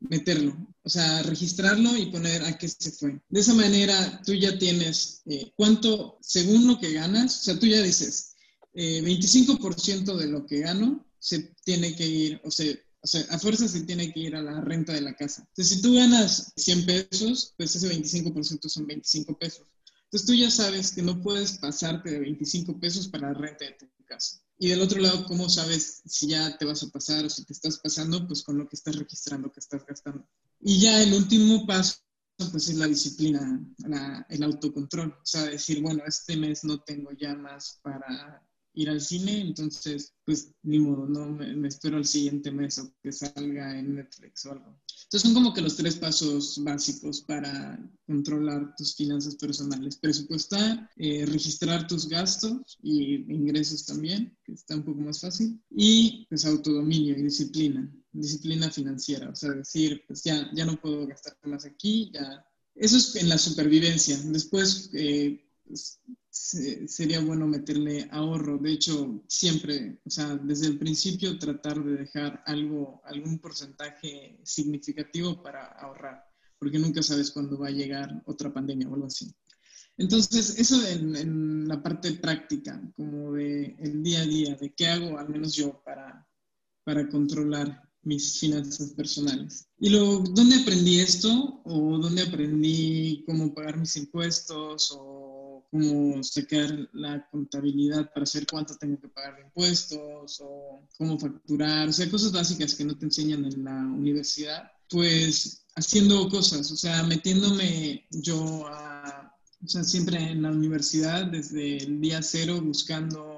meterlo, 0.00 0.56
o 0.82 0.88
sea, 0.88 1.22
registrarlo 1.22 1.96
y 1.96 2.06
poner 2.06 2.42
a 2.44 2.58
qué 2.58 2.68
se 2.68 2.92
fue. 2.92 3.20
De 3.28 3.40
esa 3.40 3.54
manera 3.54 4.20
tú 4.24 4.34
ya 4.34 4.58
tienes 4.58 5.22
eh, 5.26 5.52
cuánto, 5.56 6.18
según 6.20 6.66
lo 6.66 6.78
que 6.78 6.92
ganas, 6.92 7.40
o 7.40 7.42
sea, 7.44 7.58
tú 7.58 7.66
ya 7.66 7.82
dices, 7.82 8.34
25% 8.74 10.14
eh, 10.14 10.18
de 10.18 10.26
lo 10.26 10.46
que 10.46 10.60
gano 10.60 11.06
se 11.18 11.54
tiene 11.64 11.94
que 11.94 12.06
ir, 12.06 12.40
o 12.44 12.50
sea, 12.50 12.74
o 13.02 13.06
sea, 13.06 13.24
a 13.30 13.38
fuerza 13.38 13.66
se 13.66 13.80
tiene 13.80 14.12
que 14.12 14.20
ir 14.20 14.36
a 14.36 14.42
la 14.42 14.60
renta 14.60 14.92
de 14.92 15.00
la 15.00 15.16
casa. 15.16 15.44
Entonces, 15.48 15.76
si 15.76 15.82
tú 15.82 15.94
ganas 15.94 16.52
100 16.56 16.86
pesos, 16.86 17.52
pues 17.56 17.74
ese 17.74 17.88
25% 17.88 18.68
son 18.68 18.86
25 18.86 19.36
pesos. 19.36 19.66
Entonces, 20.04 20.26
tú 20.26 20.34
ya 20.34 20.50
sabes 20.50 20.92
que 20.92 21.02
no 21.02 21.20
puedes 21.20 21.58
pasarte 21.58 22.10
de 22.12 22.20
25 22.20 22.78
pesos 22.78 23.08
para 23.08 23.32
la 23.32 23.34
renta 23.34 23.64
de 23.64 23.72
tu 23.72 23.86
casa. 24.04 24.40
Y 24.56 24.68
del 24.68 24.82
otro 24.82 25.00
lado, 25.00 25.24
¿cómo 25.24 25.48
sabes 25.48 26.02
si 26.06 26.28
ya 26.28 26.56
te 26.56 26.64
vas 26.64 26.82
a 26.84 26.90
pasar 26.90 27.24
o 27.24 27.30
si 27.30 27.44
te 27.44 27.52
estás 27.52 27.78
pasando? 27.78 28.24
Pues 28.28 28.44
con 28.44 28.58
lo 28.58 28.68
que 28.68 28.76
estás 28.76 28.94
registrando 28.94 29.50
que 29.50 29.58
estás 29.58 29.84
gastando. 29.84 30.28
Y 30.60 30.78
ya 30.78 31.02
el 31.02 31.12
último 31.14 31.66
paso, 31.66 31.96
pues 32.52 32.68
es 32.68 32.76
la 32.76 32.86
disciplina, 32.86 33.60
el 34.28 34.42
autocontrol. 34.44 35.12
O 35.12 35.26
sea, 35.26 35.42
decir, 35.44 35.82
bueno, 35.82 36.04
este 36.06 36.36
mes 36.36 36.62
no 36.62 36.78
tengo 36.80 37.10
ya 37.12 37.34
más 37.34 37.80
para 37.82 38.46
ir 38.74 38.88
al 38.88 39.00
cine, 39.00 39.40
entonces, 39.40 40.14
pues 40.24 40.52
ni 40.62 40.78
modo, 40.78 41.06
no 41.06 41.26
me, 41.26 41.68
espero 41.68 41.96
al 41.96 42.06
siguiente 42.06 42.50
mes 42.50 42.78
o 42.78 42.92
que 43.02 43.12
salga 43.12 43.78
en 43.78 43.96
Netflix 43.96 44.46
o 44.46 44.52
algo. 44.52 44.78
Entonces 45.04 45.22
son 45.22 45.34
como 45.34 45.52
que 45.52 45.60
los 45.60 45.76
tres 45.76 45.96
pasos 45.96 46.62
básicos 46.64 47.20
para 47.20 47.78
controlar 48.06 48.74
tus 48.76 48.94
finanzas 48.94 49.36
personales. 49.36 49.96
Presupuestar, 49.96 50.88
eh, 50.96 51.26
registrar 51.26 51.86
tus 51.86 52.08
gastos 52.08 52.78
y 52.82 53.16
ingresos 53.32 53.84
también, 53.84 54.36
que 54.42 54.52
está 54.52 54.74
un 54.76 54.84
poco 54.84 55.00
más 55.00 55.20
fácil. 55.20 55.60
Y 55.70 56.26
pues 56.30 56.46
autodominio 56.46 57.16
y 57.18 57.22
disciplina, 57.24 57.92
disciplina 58.10 58.70
financiera. 58.70 59.28
O 59.28 59.36
sea, 59.36 59.50
decir, 59.50 60.02
pues 60.06 60.22
ya, 60.24 60.50
ya 60.54 60.64
no 60.64 60.80
puedo 60.80 61.06
gastar 61.06 61.36
más 61.44 61.66
aquí, 61.66 62.10
ya. 62.14 62.46
Eso 62.74 62.96
es 62.96 63.14
en 63.16 63.28
la 63.28 63.36
supervivencia. 63.36 64.16
Después, 64.24 64.88
eh, 64.94 65.44
sería 66.30 67.20
bueno 67.20 67.46
meterle 67.46 68.08
ahorro. 68.10 68.58
De 68.58 68.72
hecho, 68.72 69.22
siempre, 69.28 70.00
o 70.04 70.10
sea, 70.10 70.36
desde 70.36 70.66
el 70.66 70.78
principio 70.78 71.38
tratar 71.38 71.82
de 71.82 71.96
dejar 71.96 72.42
algo, 72.46 73.00
algún 73.04 73.38
porcentaje 73.38 74.40
significativo 74.42 75.42
para 75.42 75.66
ahorrar, 75.66 76.24
porque 76.58 76.78
nunca 76.78 77.02
sabes 77.02 77.30
cuándo 77.30 77.58
va 77.58 77.68
a 77.68 77.72
llegar 77.72 78.22
otra 78.26 78.52
pandemia 78.52 78.88
o 78.88 78.94
algo 78.94 79.06
así. 79.06 79.32
Entonces, 79.98 80.58
eso 80.58 80.84
en, 80.88 81.68
la 81.68 81.82
parte 81.82 82.12
práctica, 82.14 82.80
como 82.96 83.32
de 83.32 83.76
el 83.78 84.02
día 84.02 84.22
a 84.22 84.26
día, 84.26 84.54
de 84.56 84.74
qué 84.74 84.86
hago, 84.86 85.18
al 85.18 85.28
menos 85.28 85.54
yo, 85.54 85.82
para, 85.84 86.26
para 86.84 87.08
controlar 87.08 87.88
mis 88.02 88.40
finanzas 88.40 88.90
personales. 88.94 89.68
Y 89.78 89.90
luego, 89.90 90.24
¿dónde 90.30 90.56
aprendí 90.56 91.00
esto? 91.00 91.60
¿O 91.64 91.98
dónde 91.98 92.22
aprendí 92.22 93.22
cómo 93.26 93.54
pagar 93.54 93.78
mis 93.78 93.96
impuestos? 93.96 94.92
¿O 94.98 95.21
cómo 95.72 96.22
sacar 96.22 96.68
la 96.92 97.26
contabilidad 97.30 98.12
para 98.12 98.26
saber 98.26 98.46
cuánto 98.46 98.76
tengo 98.76 99.00
que 99.00 99.08
pagar 99.08 99.36
de 99.36 99.42
impuestos 99.44 100.38
o 100.42 100.86
cómo 100.98 101.18
facturar, 101.18 101.88
o 101.88 101.92
sea, 101.92 102.10
cosas 102.10 102.30
básicas 102.30 102.74
que 102.74 102.84
no 102.84 102.96
te 102.96 103.06
enseñan 103.06 103.46
en 103.46 103.64
la 103.64 103.78
universidad, 103.78 104.70
pues 104.90 105.64
haciendo 105.74 106.28
cosas, 106.28 106.70
o 106.70 106.76
sea, 106.76 107.02
metiéndome 107.04 108.06
yo 108.10 108.66
a, 108.66 109.34
o 109.64 109.66
sea, 109.66 109.82
siempre 109.82 110.18
en 110.18 110.42
la 110.42 110.50
universidad 110.50 111.24
desde 111.24 111.78
el 111.78 112.02
día 112.02 112.20
cero 112.20 112.60
buscando 112.62 113.31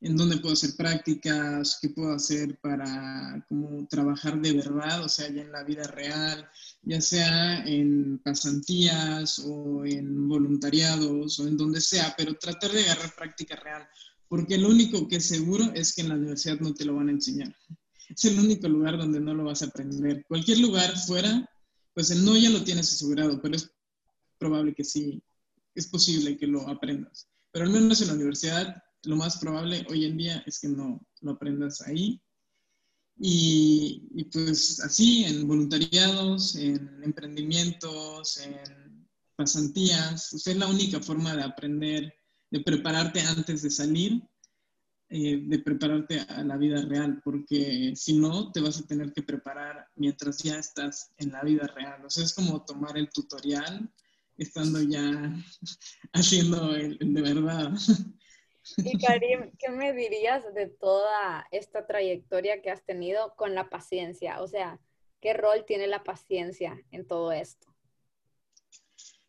en 0.00 0.16
dónde 0.16 0.38
puedo 0.38 0.52
hacer 0.52 0.76
prácticas, 0.76 1.78
qué 1.82 1.90
puedo 1.90 2.12
hacer 2.12 2.58
para 2.60 3.44
como 3.48 3.86
trabajar 3.88 4.40
de 4.40 4.52
verdad, 4.52 5.04
o 5.04 5.08
sea, 5.08 5.28
ya 5.28 5.42
en 5.42 5.50
la 5.50 5.64
vida 5.64 5.84
real, 5.84 6.48
ya 6.82 7.00
sea 7.00 7.64
en 7.66 8.18
pasantías 8.18 9.40
o 9.40 9.84
en 9.84 10.28
voluntariados 10.28 11.40
o 11.40 11.48
en 11.48 11.56
donde 11.56 11.80
sea, 11.80 12.14
pero 12.16 12.34
tratar 12.34 12.70
de 12.70 12.84
agarrar 12.84 13.14
práctica 13.16 13.56
real, 13.56 13.88
porque 14.28 14.56
lo 14.56 14.68
único 14.68 15.08
que 15.08 15.16
es 15.16 15.26
seguro 15.26 15.64
es 15.74 15.94
que 15.94 16.02
en 16.02 16.10
la 16.10 16.14
universidad 16.14 16.60
no 16.60 16.74
te 16.74 16.84
lo 16.84 16.94
van 16.94 17.08
a 17.08 17.12
enseñar. 17.12 17.54
Es 18.08 18.24
el 18.24 18.38
único 18.38 18.68
lugar 18.68 18.96
donde 18.96 19.20
no 19.20 19.34
lo 19.34 19.44
vas 19.44 19.62
a 19.62 19.66
aprender. 19.66 20.24
Cualquier 20.26 20.60
lugar 20.60 20.96
fuera, 20.96 21.48
pues 21.92 22.10
el 22.10 22.24
no 22.24 22.36
ya 22.36 22.50
lo 22.50 22.62
tienes 22.62 22.92
asegurado, 22.92 23.40
pero 23.42 23.56
es 23.56 23.70
probable 24.38 24.74
que 24.74 24.84
sí, 24.84 25.22
es 25.74 25.88
posible 25.88 26.36
que 26.36 26.46
lo 26.46 26.68
aprendas. 26.68 27.28
Pero 27.50 27.66
al 27.66 27.72
menos 27.72 28.00
en 28.00 28.08
la 28.08 28.14
universidad, 28.14 28.82
lo 29.04 29.16
más 29.16 29.38
probable 29.38 29.86
hoy 29.90 30.04
en 30.04 30.16
día 30.16 30.42
es 30.46 30.60
que 30.60 30.68
no 30.68 31.06
lo 31.20 31.32
aprendas 31.32 31.80
ahí 31.82 32.20
y, 33.20 34.24
pues 34.32 34.80
así, 34.80 35.24
en 35.24 35.46
voluntariados, 35.48 36.54
en 36.54 37.02
emprendimientos, 37.02 38.38
en 38.38 39.08
pasantías, 39.34 40.32
es 40.32 40.56
la 40.56 40.68
única 40.68 41.00
forma 41.00 41.34
de 41.34 41.42
aprender, 41.42 42.14
de 42.50 42.60
prepararte 42.60 43.20
antes 43.20 43.62
de 43.62 43.70
salir, 43.70 44.22
eh, 45.08 45.42
de 45.46 45.58
prepararte 45.58 46.20
a 46.20 46.44
la 46.44 46.56
vida 46.56 46.82
real, 46.82 47.20
porque 47.24 47.92
si 47.96 48.16
no, 48.16 48.52
te 48.52 48.60
vas 48.60 48.78
a 48.78 48.86
tener 48.86 49.12
que 49.12 49.22
preparar 49.22 49.88
mientras 49.96 50.38
ya 50.38 50.58
estás 50.58 51.10
en 51.16 51.32
la 51.32 51.42
vida 51.42 51.66
real. 51.74 52.04
O 52.04 52.10
sea, 52.10 52.24
es 52.24 52.34
como 52.34 52.64
tomar 52.64 52.96
el 52.96 53.10
tutorial 53.10 53.90
estando 54.36 54.80
ya 54.80 55.34
haciendo 56.12 56.76
el 56.76 56.98
de 56.98 57.22
verdad. 57.22 57.72
Y 58.76 58.98
Karim, 58.98 59.50
¿qué 59.58 59.70
me 59.70 59.92
dirías 59.92 60.54
de 60.54 60.66
toda 60.66 61.46
esta 61.50 61.86
trayectoria 61.86 62.60
que 62.62 62.70
has 62.70 62.84
tenido 62.84 63.34
con 63.36 63.54
la 63.54 63.70
paciencia? 63.70 64.40
O 64.40 64.48
sea, 64.48 64.78
¿qué 65.20 65.32
rol 65.32 65.64
tiene 65.66 65.86
la 65.86 66.04
paciencia 66.04 66.80
en 66.90 67.06
todo 67.06 67.32
esto? 67.32 67.66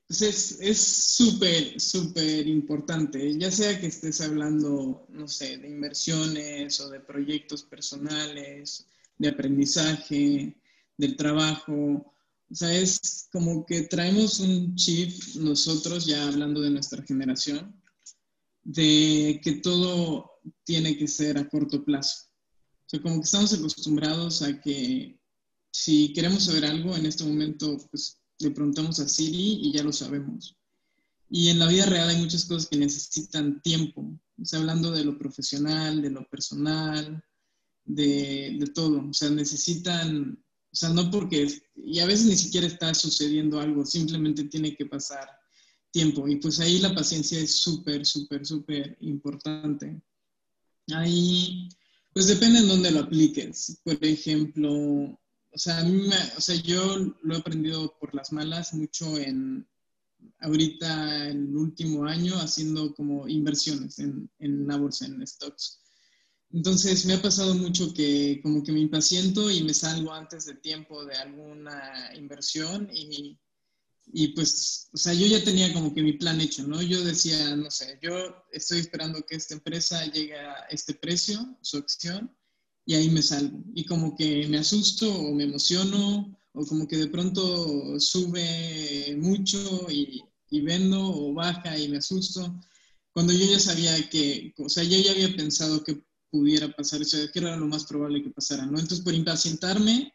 Pues 0.07 0.59
es 0.59 0.79
súper, 0.79 1.79
súper 1.79 2.47
importante, 2.47 3.37
ya 3.37 3.51
sea 3.51 3.79
que 3.79 3.85
estés 3.85 4.21
hablando, 4.21 5.05
no 5.09 5.27
sé, 5.27 5.57
de 5.57 5.67
inversiones 5.67 6.79
o 6.81 6.89
de 6.89 6.99
proyectos 6.99 7.61
personales, 7.61 8.87
de 9.19 9.29
aprendizaje, 9.29 10.55
del 10.97 11.15
trabajo. 11.15 12.15
O 12.51 12.55
sea, 12.55 12.73
es 12.73 13.29
como 13.31 13.63
que 13.67 13.83
traemos 13.83 14.39
un 14.39 14.75
chip 14.75 15.13
nosotros, 15.35 16.07
ya 16.07 16.27
hablando 16.27 16.61
de 16.61 16.71
nuestra 16.71 17.03
generación, 17.03 17.78
de 18.63 19.39
que 19.43 19.53
todo 19.53 20.31
tiene 20.63 20.97
que 20.97 21.07
ser 21.07 21.37
a 21.37 21.47
corto 21.47 21.83
plazo. 21.83 22.27
O 22.85 22.89
sea, 22.89 23.01
como 23.01 23.15
que 23.15 23.25
estamos 23.25 23.53
acostumbrados 23.53 24.41
a 24.41 24.59
que 24.59 25.19
si 25.71 26.11
queremos 26.13 26.45
saber 26.45 26.65
algo 26.65 26.95
en 26.95 27.05
este 27.05 27.23
momento, 27.23 27.77
pues 27.91 28.19
le 28.39 28.51
preguntamos 28.51 28.99
a 28.99 29.07
Siri 29.07 29.59
y 29.61 29.73
ya 29.73 29.83
lo 29.83 29.93
sabemos. 29.93 30.55
Y 31.29 31.49
en 31.49 31.59
la 31.59 31.67
vida 31.67 31.85
real 31.85 32.09
hay 32.09 32.17
muchas 32.17 32.45
cosas 32.45 32.67
que 32.67 32.77
necesitan 32.77 33.61
tiempo. 33.61 34.01
O 34.41 34.45
sea, 34.45 34.59
hablando 34.59 34.91
de 34.91 35.05
lo 35.05 35.17
profesional, 35.17 36.01
de 36.01 36.09
lo 36.09 36.27
personal, 36.27 37.23
de, 37.85 38.57
de 38.59 38.67
todo. 38.67 39.07
O 39.09 39.13
sea, 39.13 39.29
necesitan, 39.29 40.43
o 40.71 40.75
sea, 40.75 40.89
no 40.89 41.11
porque, 41.11 41.47
y 41.75 41.99
a 41.99 42.07
veces 42.07 42.25
ni 42.25 42.35
siquiera 42.35 42.65
está 42.65 42.93
sucediendo 42.93 43.59
algo, 43.59 43.85
simplemente 43.85 44.45
tiene 44.45 44.75
que 44.75 44.85
pasar 44.85 45.38
tiempo. 45.91 46.27
Y 46.27 46.37
pues 46.37 46.59
ahí 46.59 46.79
la 46.79 46.93
paciencia 46.93 47.39
es 47.39 47.55
súper, 47.55 48.05
súper, 48.05 48.45
súper 48.45 48.97
importante. 49.01 50.01
Ahí, 50.93 51.69
pues 52.13 52.27
depende 52.27 52.59
en 52.59 52.67
dónde 52.67 52.91
lo 52.91 53.01
apliques. 53.01 53.79
Por 53.83 54.03
ejemplo, 54.03 54.71
o 54.71 55.57
sea, 55.57 55.79
a 55.79 55.83
mí 55.83 56.07
me, 56.07 56.15
o 56.37 56.41
sea, 56.41 56.55
yo 56.55 56.97
lo 57.21 57.35
he 57.35 57.37
aprendido 57.37 57.97
por 57.99 58.13
las 58.13 58.31
malas 58.31 58.73
mucho 58.73 59.17
en, 59.17 59.67
ahorita 60.39 61.29
el 61.29 61.55
último 61.55 62.05
año 62.05 62.35
haciendo 62.37 62.93
como 62.93 63.27
inversiones 63.27 63.99
en, 63.99 64.29
en 64.39 64.67
la 64.67 64.77
bolsa, 64.77 65.05
en 65.05 65.25
stocks. 65.25 65.79
Entonces 66.51 67.05
me 67.05 67.13
ha 67.13 67.21
pasado 67.21 67.53
mucho 67.53 67.93
que 67.93 68.39
como 68.41 68.63
que 68.63 68.71
me 68.71 68.79
impaciento 68.79 69.51
y 69.51 69.63
me 69.63 69.73
salgo 69.73 70.11
antes 70.11 70.45
de 70.45 70.55
tiempo 70.55 71.05
de 71.05 71.15
alguna 71.15 72.11
inversión 72.15 72.89
y, 72.91 73.37
y 74.11 74.29
pues, 74.29 74.89
o 74.93 74.97
sea, 74.97 75.13
yo 75.13 75.27
ya 75.27 75.43
tenía 75.43 75.71
como 75.73 75.93
que 75.93 76.01
mi 76.01 76.13
plan 76.13 76.41
hecho, 76.41 76.67
¿no? 76.67 76.81
Yo 76.81 77.03
decía, 77.03 77.55
no 77.55 77.69
sé, 77.69 77.99
yo 78.01 78.11
estoy 78.51 78.79
esperando 78.79 79.23
que 79.25 79.35
esta 79.35 79.53
empresa 79.53 80.05
llegue 80.05 80.35
a 80.35 80.65
este 80.69 80.93
precio, 80.95 81.57
su 81.61 81.77
acción, 81.77 82.35
y 82.85 82.95
ahí 82.95 83.09
me 83.09 83.21
salgo. 83.21 83.63
Y 83.75 83.85
como 83.85 84.15
que 84.15 84.47
me 84.47 84.57
asusto 84.57 85.13
o 85.13 85.33
me 85.35 85.43
emociono 85.43 86.35
o 86.53 86.65
como 86.65 86.87
que 86.87 86.97
de 86.97 87.07
pronto 87.07 87.99
sube 87.99 89.15
mucho 89.19 89.87
y, 89.91 90.23
y 90.49 90.61
vendo 90.61 90.99
o 90.99 91.33
baja 91.33 91.77
y 91.77 91.87
me 91.87 91.97
asusto. 91.97 92.59
Cuando 93.13 93.33
yo 93.33 93.45
ya 93.45 93.59
sabía 93.59 94.09
que, 94.09 94.53
o 94.57 94.69
sea, 94.69 94.83
yo 94.83 94.97
ya 94.97 95.11
había 95.11 95.35
pensado 95.35 95.83
que 95.83 96.01
pudiera 96.31 96.71
pasar 96.75 97.01
eso, 97.01 97.17
que 97.31 97.39
era 97.39 97.55
lo 97.57 97.67
más 97.67 97.85
probable 97.85 98.23
que 98.23 98.29
pasara, 98.31 98.65
¿no? 98.65 98.79
Entonces, 98.79 99.01
por 99.01 99.13
impacientarme, 99.13 100.13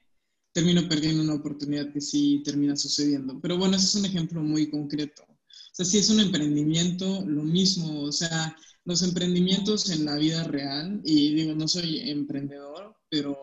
termino 0.54 0.88
perdiendo 0.88 1.22
una 1.22 1.34
oportunidad 1.34 1.92
que 1.92 2.00
sí 2.00 2.40
termina 2.44 2.76
sucediendo. 2.76 3.38
Pero 3.42 3.58
bueno, 3.58 3.76
ese 3.76 3.86
es 3.86 3.94
un 3.96 4.06
ejemplo 4.06 4.40
muy 4.40 4.70
concreto. 4.70 5.24
O 5.24 5.74
sea, 5.74 5.84
si 5.84 5.98
es 5.98 6.08
un 6.08 6.20
emprendimiento, 6.20 7.24
lo 7.26 7.42
mismo, 7.42 8.02
o 8.02 8.12
sea, 8.12 8.56
los 8.84 9.02
emprendimientos 9.02 9.90
en 9.90 10.04
la 10.04 10.14
vida 10.14 10.44
real, 10.44 11.00
y 11.04 11.34
digo, 11.34 11.54
no 11.56 11.66
soy 11.66 12.08
emprendedor, 12.08 12.96
pero, 13.10 13.36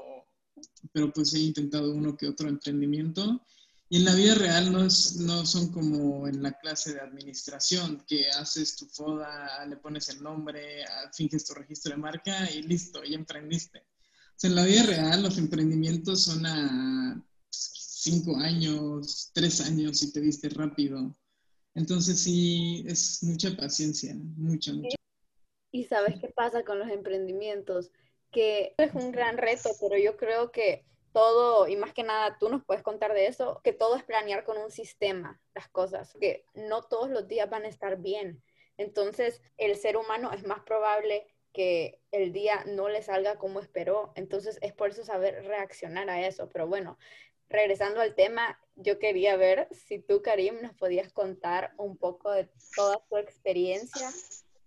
pero 0.93 1.11
pues 1.11 1.33
he 1.33 1.39
intentado 1.39 1.93
uno 1.93 2.15
que 2.15 2.29
otro 2.29 2.47
emprendimiento, 2.47 3.41
y 3.89 3.97
en 3.97 4.05
la 4.05 4.15
vida 4.15 4.35
real 4.35 4.71
no, 4.71 4.85
es, 4.85 5.17
no 5.17 5.45
son 5.45 5.69
como 5.73 6.29
en 6.29 6.41
la 6.41 6.53
clase 6.53 6.93
de 6.93 7.01
administración, 7.01 8.05
que 8.07 8.29
haces 8.29 8.77
tu 8.77 8.85
foda, 8.85 9.65
le 9.65 9.75
pones 9.75 10.07
el 10.07 10.23
nombre, 10.23 10.85
finges 11.13 11.43
tu 11.43 11.53
registro 11.55 11.91
de 11.91 11.97
marca 11.97 12.49
y 12.49 12.61
listo, 12.61 13.03
y 13.03 13.15
emprendiste. 13.15 13.83
En 14.43 14.55
la 14.55 14.65
vida 14.65 14.83
real 14.83 15.21
los 15.21 15.37
emprendimientos 15.37 16.23
son 16.23 16.45
a 16.45 17.23
cinco 17.49 18.35
años, 18.37 19.29
tres 19.33 19.61
años 19.61 19.99
si 19.99 20.11
te 20.11 20.19
viste 20.19 20.49
rápido. 20.49 21.15
Entonces 21.75 22.19
sí, 22.19 22.83
es 22.87 23.21
mucha 23.21 23.55
paciencia, 23.55 24.15
mucha, 24.15 24.73
mucha. 24.73 24.97
Y 25.71 25.83
sabes 25.85 26.19
qué 26.19 26.27
pasa 26.29 26.63
con 26.63 26.79
los 26.79 26.89
emprendimientos, 26.89 27.91
que 28.31 28.73
es 28.77 28.93
un 28.95 29.11
gran 29.11 29.37
reto, 29.37 29.69
pero 29.79 29.97
yo 29.97 30.17
creo 30.17 30.51
que 30.51 30.85
todo, 31.13 31.67
y 31.67 31.75
más 31.75 31.93
que 31.93 32.03
nada 32.03 32.37
tú 32.39 32.49
nos 32.49 32.65
puedes 32.65 32.83
contar 32.83 33.13
de 33.13 33.27
eso, 33.27 33.61
que 33.63 33.73
todo 33.73 33.95
es 33.95 34.03
planear 34.03 34.43
con 34.43 34.57
un 34.57 34.71
sistema 34.71 35.39
las 35.53 35.69
cosas, 35.69 36.13
que 36.19 36.45
no 36.55 36.81
todos 36.83 37.09
los 37.09 37.27
días 37.27 37.49
van 37.49 37.65
a 37.65 37.69
estar 37.69 38.01
bien. 38.01 38.41
Entonces, 38.77 39.41
el 39.57 39.77
ser 39.77 39.97
humano 39.97 40.31
es 40.33 40.45
más 40.45 40.61
probable 40.61 41.27
que 41.53 41.99
el 42.11 42.33
día 42.33 42.63
no 42.65 42.89
le 42.89 43.01
salga 43.01 43.37
como 43.37 43.59
esperó. 43.59 44.11
Entonces, 44.15 44.57
es 44.61 44.73
por 44.73 44.89
eso 44.89 45.03
saber 45.03 45.45
reaccionar 45.45 46.09
a 46.09 46.25
eso. 46.25 46.49
Pero 46.49 46.67
bueno, 46.67 46.97
regresando 47.49 48.01
al 48.01 48.15
tema, 48.15 48.59
yo 48.75 48.99
quería 48.99 49.35
ver 49.35 49.67
si 49.71 49.99
tú, 49.99 50.21
Karim, 50.21 50.61
nos 50.61 50.73
podías 50.75 51.11
contar 51.11 51.73
un 51.77 51.97
poco 51.97 52.31
de 52.31 52.49
toda 52.75 52.99
tu 53.09 53.17
experiencia 53.17 54.09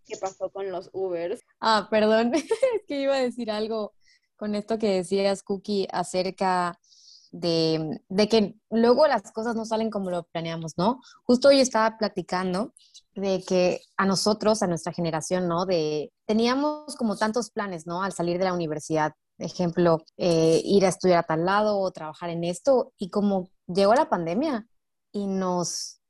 que 0.06 0.16
pasó 0.16 0.50
con 0.50 0.70
los 0.70 0.90
Ubers. 0.92 1.40
Ah, 1.60 1.88
perdón, 1.90 2.32
es 2.34 2.82
que 2.86 3.00
iba 3.00 3.16
a 3.16 3.20
decir 3.20 3.50
algo 3.50 3.94
con 4.36 4.54
esto 4.54 4.78
que 4.78 4.88
decías, 4.88 5.42
Cookie, 5.42 5.88
acerca 5.90 6.78
de, 7.30 8.00
de, 8.08 8.28
que 8.28 8.54
luego 8.70 9.06
las 9.08 9.32
cosas 9.32 9.56
no 9.56 9.64
salen 9.64 9.90
como 9.90 10.10
lo 10.10 10.24
planeamos, 10.24 10.76
¿no? 10.76 11.00
Justo 11.24 11.48
hoy 11.48 11.60
estaba 11.60 11.96
platicando 11.98 12.74
de 13.14 13.42
que 13.46 13.80
a 13.96 14.06
nosotros, 14.06 14.62
a 14.62 14.66
nuestra 14.66 14.92
generación, 14.92 15.48
¿no? 15.48 15.66
De, 15.66 16.12
teníamos 16.26 16.96
como 16.96 17.16
tantos 17.16 17.50
planes, 17.50 17.86
¿no? 17.86 18.02
Al 18.02 18.12
salir 18.12 18.38
de 18.38 18.44
la 18.44 18.54
universidad, 18.54 19.12
ejemplo, 19.38 20.04
eh, 20.16 20.60
ir 20.64 20.84
a 20.84 20.88
estudiar 20.88 21.20
a 21.20 21.26
tal 21.26 21.44
lado 21.44 21.78
o 21.78 21.90
trabajar 21.90 22.30
en 22.30 22.44
esto, 22.44 22.92
y 22.98 23.10
como 23.10 23.50
llegó 23.66 23.94
la 23.94 24.08
pandemia 24.08 24.66
y 25.12 25.26
nos, 25.26 26.00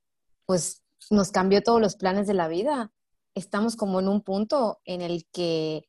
pues, 0.46 0.82
nos 1.10 1.30
cambió 1.30 1.62
todos 1.62 1.80
los 1.80 1.96
planes 1.96 2.26
de 2.26 2.34
la 2.34 2.48
vida, 2.48 2.90
estamos 3.34 3.76
como 3.76 4.00
en 4.00 4.08
un 4.08 4.22
punto 4.22 4.78
en 4.84 5.02
el 5.02 5.26
que 5.32 5.88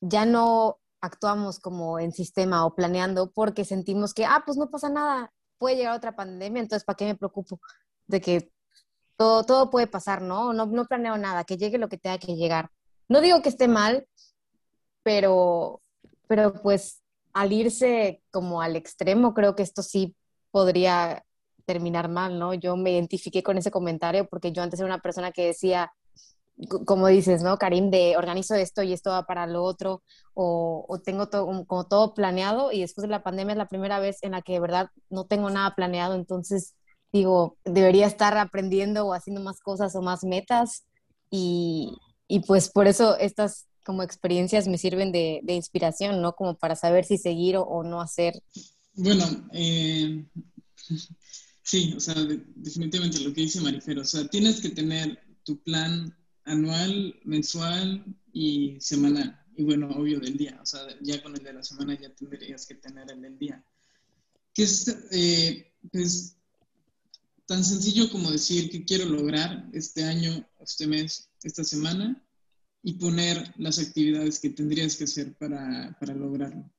ya 0.00 0.26
no 0.26 0.78
actuamos 1.00 1.60
como 1.60 1.98
en 1.98 2.12
sistema 2.12 2.66
o 2.66 2.74
planeando 2.74 3.30
porque 3.30 3.64
sentimos 3.64 4.14
que, 4.14 4.24
ah, 4.24 4.42
pues 4.44 4.56
no 4.56 4.70
pasa 4.70 4.88
nada, 4.88 5.32
puede 5.58 5.76
llegar 5.76 5.96
otra 5.96 6.16
pandemia, 6.16 6.62
entonces 6.62 6.84
¿para 6.84 6.96
qué 6.96 7.04
me 7.04 7.14
preocupo? 7.14 7.60
De 8.06 8.20
que 8.20 8.53
todo, 9.16 9.70
puede 9.70 9.86
pasar, 9.86 10.22
¿no? 10.22 10.52
¿no? 10.52 10.66
No 10.66 10.86
planeo 10.86 11.16
nada, 11.18 11.44
que 11.44 11.56
llegue 11.56 11.78
lo 11.78 11.88
que 11.88 11.98
tenga 11.98 12.18
que 12.18 12.36
llegar. 12.36 12.70
No 13.08 13.20
digo 13.20 13.42
que 13.42 13.48
esté 13.48 13.68
mal, 13.68 14.06
pero, 15.02 15.82
pero 16.26 16.54
pues 16.62 17.02
al 17.32 17.52
irse 17.52 18.22
como 18.30 18.62
al 18.62 18.76
extremo, 18.76 19.34
creo 19.34 19.54
que 19.56 19.62
esto 19.62 19.82
sí 19.82 20.16
podría 20.50 21.24
terminar 21.66 22.08
mal, 22.08 22.38
¿no? 22.38 22.54
Yo 22.54 22.76
me 22.76 22.92
identifiqué 22.92 23.42
con 23.42 23.58
ese 23.58 23.70
comentario 23.70 24.26
porque 24.28 24.52
yo 24.52 24.62
antes 24.62 24.80
era 24.80 24.86
una 24.86 25.00
persona 25.00 25.32
que 25.32 25.46
decía, 25.46 25.92
como 26.86 27.08
dices, 27.08 27.42
¿no, 27.42 27.58
Karim? 27.58 27.90
De 27.90 28.16
organizo 28.16 28.54
esto 28.54 28.82
y 28.82 28.92
esto 28.92 29.10
va 29.10 29.24
para 29.24 29.46
lo 29.46 29.62
otro, 29.64 30.02
o, 30.34 31.00
tengo 31.04 31.28
todo, 31.28 31.46
como 31.66 31.86
todo 31.86 32.14
planeado 32.14 32.72
y 32.72 32.80
después 32.80 33.02
de 33.02 33.08
la 33.08 33.22
pandemia 33.22 33.52
es 33.52 33.58
la 33.58 33.68
primera 33.68 33.98
vez 33.98 34.22
en 34.22 34.32
la 34.32 34.42
que 34.42 34.54
de 34.54 34.60
verdad 34.60 34.90
no 35.10 35.26
tengo 35.26 35.50
nada 35.50 35.74
planeado, 35.74 36.14
entonces 36.14 36.74
digo, 37.14 37.56
debería 37.64 38.08
estar 38.08 38.36
aprendiendo 38.36 39.06
o 39.06 39.14
haciendo 39.14 39.40
más 39.40 39.60
cosas 39.60 39.94
o 39.94 40.02
más 40.02 40.24
metas 40.24 40.84
y, 41.30 41.96
y 42.26 42.40
pues 42.40 42.68
por 42.68 42.88
eso 42.88 43.16
estas 43.18 43.68
como 43.84 44.02
experiencias 44.02 44.66
me 44.66 44.78
sirven 44.78 45.12
de, 45.12 45.40
de 45.44 45.54
inspiración, 45.54 46.20
¿no? 46.20 46.34
Como 46.34 46.58
para 46.58 46.74
saber 46.74 47.04
si 47.04 47.16
seguir 47.16 47.56
o, 47.56 47.84
no 47.84 48.00
hacer. 48.00 48.42
Bueno, 48.94 49.24
eh, 49.52 50.26
sí, 51.62 51.94
o 51.96 52.00
sea, 52.00 52.16
definitivamente 52.56 53.20
lo 53.20 53.32
que 53.32 53.42
dice 53.42 53.60
Marifero, 53.60 54.02
o 54.02 54.04
sea, 54.04 54.26
tienes 54.26 54.60
que 54.60 54.70
tener 54.70 55.16
tu 55.44 55.62
plan 55.62 56.18
anual, 56.42 57.14
mensual 57.24 58.04
y 58.32 58.76
semanal. 58.80 59.40
Y 59.56 59.62
bueno, 59.62 59.88
obvio 59.90 60.18
del 60.18 60.36
día. 60.36 60.58
O 60.60 60.66
sea, 60.66 60.80
ya 61.00 61.22
con 61.22 61.36
el 61.36 61.44
de 61.44 61.52
la 61.52 61.62
semana 61.62 61.96
ya 61.96 62.12
tendrías 62.12 62.66
que 62.66 62.74
tener 62.74 63.08
el 63.08 63.22
del 63.22 63.38
día. 63.38 63.64
Que 64.52 64.64
es 64.64 64.88
eh, 65.12 65.72
pues, 65.92 66.38
tan 67.46 67.64
sencillo 67.64 68.10
como 68.10 68.30
decir 68.30 68.70
que 68.70 68.84
quiero 68.84 69.06
lograr 69.06 69.68
este 69.72 70.04
año, 70.04 70.46
este 70.60 70.86
mes, 70.86 71.28
esta 71.42 71.64
semana 71.64 72.22
y 72.82 72.94
poner 72.94 73.54
las 73.56 73.78
actividades 73.78 74.40
que 74.40 74.50
tendrías 74.50 74.96
que 74.96 75.04
hacer 75.04 75.34
para, 75.36 75.96
para 75.98 76.14
lograrlo. 76.14 76.70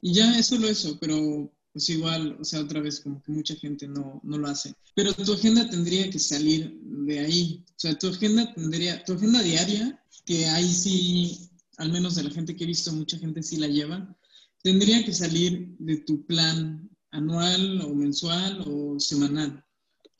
Y 0.00 0.12
ya 0.12 0.38
es 0.38 0.46
solo 0.46 0.68
eso, 0.68 0.98
pero 1.00 1.50
pues 1.72 1.88
igual, 1.88 2.36
o 2.40 2.44
sea, 2.44 2.60
otra 2.60 2.80
vez 2.80 3.00
como 3.00 3.20
que 3.22 3.32
mucha 3.32 3.56
gente 3.56 3.88
no, 3.88 4.20
no, 4.22 4.38
lo 4.38 4.46
hace. 4.46 4.74
Pero 4.94 5.12
tu 5.12 5.32
agenda 5.32 5.68
tendría 5.68 6.08
que 6.08 6.20
salir 6.20 6.78
de 6.82 7.18
ahí. 7.18 7.64
O 7.70 7.74
sea, 7.74 7.98
tu 7.98 8.08
agenda 8.08 8.54
tendría, 8.54 9.04
tu 9.04 9.14
agenda 9.14 9.42
diaria, 9.42 10.00
que 10.24 10.46
ahí 10.46 10.72
sí, 10.72 11.50
al 11.78 11.90
menos 11.90 12.14
de 12.14 12.22
la 12.22 12.30
gente 12.30 12.54
que 12.54 12.62
he 12.62 12.68
visto, 12.68 12.92
mucha 12.92 13.18
gente 13.18 13.42
sí 13.42 13.56
la 13.56 13.66
lleva, 13.66 14.16
tendría 14.62 15.04
que 15.04 15.12
salir 15.12 15.74
de 15.78 15.96
tu 15.96 16.24
plan 16.26 16.88
anual 17.10 17.80
o 17.80 17.92
mensual 17.94 18.62
o 18.66 19.00
semanal. 19.00 19.64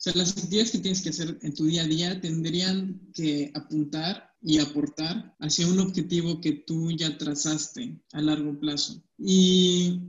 Sea, 0.05 0.13
las 0.17 0.37
actividades 0.37 0.69
que 0.69 0.77
tienes 0.77 1.01
que 1.01 1.09
hacer 1.09 1.39
en 1.41 1.55
tu 1.55 1.65
día 1.65 1.81
a 1.81 1.87
día 1.87 2.21
tendrían 2.21 3.09
que 3.11 3.51
apuntar 3.55 4.29
y 4.39 4.59
aportar 4.59 5.35
hacia 5.39 5.65
un 5.65 5.79
objetivo 5.79 6.39
que 6.39 6.63
tú 6.67 6.91
ya 6.91 7.17
trazaste 7.17 7.99
a 8.11 8.21
largo 8.21 8.59
plazo. 8.59 9.01
Y 9.17 9.99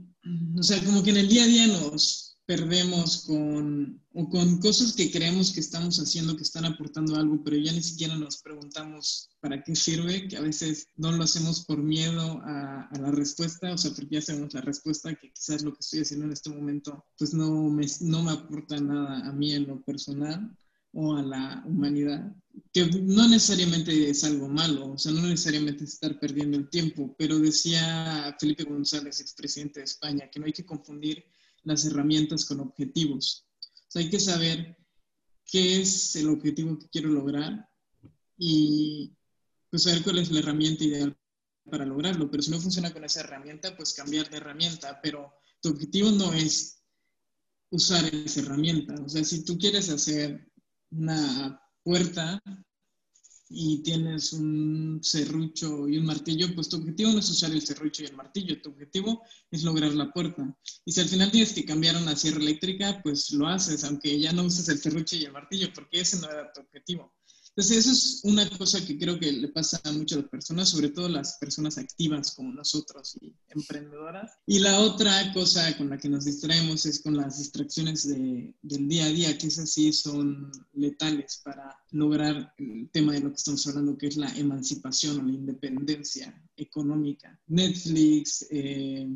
o 0.55 0.61
sea, 0.61 0.85
como 0.85 1.01
que 1.01 1.09
en 1.09 1.17
el 1.17 1.27
día 1.27 1.45
a 1.45 1.47
día 1.47 1.65
nos, 1.65 2.36
perdemos 2.47 3.25
con, 3.27 4.01
o 4.13 4.29
con 4.29 4.59
cosas 4.59 4.93
que 4.93 5.11
creemos 5.11 5.51
que 5.51 5.59
estamos 5.59 5.99
haciendo, 5.99 6.37
que 6.37 6.43
están 6.43 6.63
aportando 6.63 7.17
algo, 7.17 7.43
pero 7.43 7.57
ya 7.57 7.73
ni 7.73 7.83
siquiera 7.83 8.15
nos 8.15 8.37
preguntamos 8.37 9.29
para 9.41 9.61
qué 9.65 9.75
sirve, 9.75 10.29
que 10.29 10.37
a 10.37 10.41
veces 10.41 10.87
no 10.95 11.11
lo 11.11 11.25
hacemos 11.25 11.65
por 11.65 11.83
miedo 11.83 12.41
a, 12.45 12.89
la 13.01 13.11
respuesta, 13.11 13.73
o 13.73 13.77
sea, 13.77 13.91
porque 13.91 14.15
ya 14.15 14.21
sabemos 14.21 14.53
la 14.53 14.61
respuesta, 14.61 15.13
que 15.13 15.29
quizás 15.33 15.61
lo 15.61 15.73
que 15.73 15.81
estoy 15.81 15.99
haciendo 15.99 16.25
en 16.25 16.31
este 16.31 16.49
momento, 16.49 17.05
pues 17.17 17.33
no 17.33 17.69
me, 17.69 17.85
no 17.99 18.23
me 18.23 18.31
aporta 18.31 18.79
nada 18.79 19.27
a 19.27 19.33
mí 19.33 19.53
en 19.53 19.67
lo 19.67 19.81
personal 19.81 20.49
o 20.93 21.17
a 21.17 21.21
la 21.21 21.63
humanidad, 21.67 22.33
que 22.71 22.85
no 22.85 23.27
necesariamente 23.27 24.09
es 24.09 24.23
algo 24.23 24.47
malo, 24.47 24.93
o 24.93 24.97
sea, 24.97 25.11
no 25.11 25.21
necesariamente 25.23 25.83
es 25.83 25.95
estar 25.95 26.17
perdiendo 26.17 26.57
el 26.57 26.69
tiempo, 26.69 27.13
pero 27.17 27.37
decía 27.39 28.33
Felipe 28.39 28.63
González, 28.63 29.19
expresidente 29.19 29.81
de 29.81 29.85
España, 29.85 30.29
que 30.31 30.39
no 30.39 30.45
hay 30.45 30.53
que 30.53 30.65
confundir 30.65 31.25
las 31.67 31.85
herramientas 31.85 32.45
con 32.45 32.61
objetivos. 32.61 33.45
O 33.61 33.91
sea, 33.91 34.01
hay 34.01 34.09
que 34.09 34.19
saber 34.19 34.77
qué 35.45 35.81
es 35.81 36.15
el 36.15 36.29
objetivo 36.29 36.77
que 36.79 36.89
quiero 36.89 37.09
lograr 37.09 37.69
y 38.37 39.13
pues 39.69 39.83
saber 39.83 40.03
cuál 40.03 40.19
es 40.19 40.31
la 40.31 40.39
herramienta 40.39 40.83
ideal 40.83 41.17
para 41.69 41.85
lograrlo. 41.85 42.31
Pero 42.31 42.41
si 42.43 42.51
no 42.51 42.59
funciona 42.59 42.91
con 42.91 43.03
esa 43.03 43.19
herramienta, 43.21 43.75
pues 43.75 43.93
cambiar 43.93 44.29
de 44.29 44.37
herramienta. 44.37 44.99
Pero 45.01 45.33
tu 45.61 45.69
objetivo 45.69 46.11
no 46.11 46.33
es 46.33 46.81
usar 47.69 48.05
esa 48.13 48.39
herramienta. 48.39 48.95
O 49.03 49.09
sea, 49.09 49.23
si 49.23 49.43
tú 49.43 49.57
quieres 49.57 49.89
hacer 49.89 50.49
una 50.91 51.61
puerta 51.83 52.41
y 53.49 53.81
tienes 53.83 54.33
un 54.33 54.99
serrucho 55.01 55.87
y 55.87 55.97
un 55.97 56.05
martillo, 56.05 56.53
pues 56.53 56.69
tu 56.69 56.77
objetivo 56.77 57.11
no 57.11 57.19
es 57.19 57.29
usar 57.29 57.51
el 57.51 57.61
serrucho 57.61 58.03
y 58.03 58.07
el 58.07 58.15
martillo, 58.15 58.61
tu 58.61 58.71
objetivo 58.71 59.23
es 59.51 59.63
lograr 59.63 59.93
la 59.93 60.11
puerta. 60.11 60.55
Y 60.85 60.91
si 60.91 61.01
al 61.01 61.07
final 61.07 61.31
tienes 61.31 61.53
que 61.53 61.65
cambiar 61.65 61.95
una 61.97 62.15
sierra 62.15 62.39
eléctrica, 62.39 62.99
pues 63.03 63.31
lo 63.31 63.47
haces, 63.47 63.83
aunque 63.83 64.19
ya 64.19 64.33
no 64.33 64.43
uses 64.43 64.67
el 64.69 64.79
serrucho 64.79 65.15
y 65.15 65.25
el 65.25 65.31
martillo, 65.31 65.67
porque 65.73 66.01
ese 66.01 66.19
no 66.19 66.29
era 66.29 66.51
tu 66.51 66.61
objetivo. 66.61 67.13
Entonces, 67.57 67.77
eso 67.77 67.91
es 67.91 68.19
una 68.23 68.47
cosa 68.55 68.85
que 68.85 68.99
creo 68.99 69.19
que 69.19 69.31
le 69.31 69.47
pasa 69.47 69.81
a 69.83 69.91
muchas 69.91 70.23
personas, 70.25 70.69
sobre 70.69 70.89
todo 70.89 71.09
las 71.09 71.39
personas 71.39 71.79
activas 71.79 72.35
como 72.35 72.53
nosotros 72.53 73.17
y 73.19 73.33
emprendedoras. 73.49 74.31
Y 74.45 74.59
la 74.59 74.79
otra 74.79 75.33
cosa 75.33 75.75
con 75.75 75.89
la 75.89 75.97
que 75.97 76.07
nos 76.07 76.25
distraemos 76.25 76.85
es 76.85 76.99
con 76.99 77.17
las 77.17 77.39
distracciones 77.39 78.07
de, 78.07 78.53
del 78.61 78.87
día 78.87 79.05
a 79.05 79.09
día, 79.09 79.37
que 79.39 79.47
esas 79.47 79.71
sí 79.71 79.91
son 79.91 80.51
letales 80.73 81.41
para 81.43 81.75
lograr 81.93 82.53
el 82.59 82.91
tema 82.91 83.13
de 83.13 83.21
lo 83.21 83.29
que 83.31 83.37
estamos 83.37 83.65
hablando, 83.65 83.97
que 83.97 84.05
es 84.05 84.17
la 84.17 84.29
emancipación 84.37 85.19
o 85.19 85.23
la 85.23 85.33
independencia 85.33 86.39
económica. 86.57 87.39
Netflix, 87.47 88.45
eh, 88.51 89.07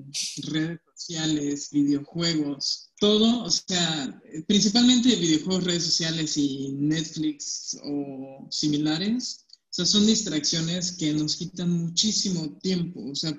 redes 0.48 0.80
sociales, 1.02 1.70
videojuegos, 1.72 2.92
todo, 3.00 3.44
o 3.44 3.50
sea, 3.50 4.22
principalmente 4.48 5.16
videojuegos, 5.16 5.64
redes 5.64 5.84
sociales 5.86 6.38
y 6.38 6.74
Netflix 6.74 7.78
o 7.84 8.48
similares, 8.50 9.46
o 9.50 9.74
sea, 9.74 9.86
son 9.86 10.06
distracciones 10.06 10.94
que 10.94 11.14
nos 11.14 11.38
quitan 11.38 11.72
muchísimo 11.72 12.58
tiempo, 12.60 13.04
o 13.10 13.16
sea, 13.16 13.38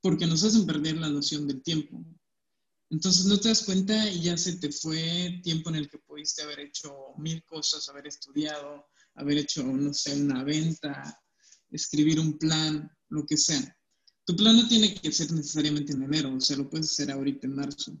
porque 0.00 0.26
nos 0.26 0.44
hacen 0.44 0.66
perder 0.66 0.96
la 0.96 1.08
noción 1.08 1.46
del 1.48 1.62
tiempo. 1.62 2.04
Entonces 2.90 3.26
no 3.26 3.38
te 3.38 3.48
das 3.48 3.62
cuenta 3.62 4.10
y 4.10 4.22
ya 4.22 4.36
se 4.36 4.56
te 4.56 4.72
fue 4.72 5.40
tiempo 5.42 5.70
en 5.70 5.76
el 5.76 5.88
que 5.88 5.98
pudiste 5.98 6.42
haber 6.42 6.60
hecho 6.60 6.92
mil 7.18 7.42
cosas, 7.44 7.88
haber 7.88 8.06
estudiado, 8.06 8.86
haber 9.14 9.38
hecho, 9.38 9.62
no 9.62 9.94
sé, 9.94 10.20
una 10.20 10.42
venta, 10.44 11.20
escribir 11.70 12.18
un 12.18 12.36
plan, 12.38 12.90
lo 13.08 13.24
que 13.26 13.36
sea. 13.36 13.76
Tu 14.30 14.36
plan 14.36 14.54
no 14.54 14.68
tiene 14.68 14.94
que 14.94 15.10
ser 15.10 15.32
necesariamente 15.32 15.92
en 15.92 16.04
enero, 16.04 16.32
o 16.32 16.40
sea, 16.40 16.56
lo 16.56 16.70
puedes 16.70 16.92
hacer 16.92 17.10
ahorita 17.10 17.48
en 17.48 17.56
marzo. 17.56 18.00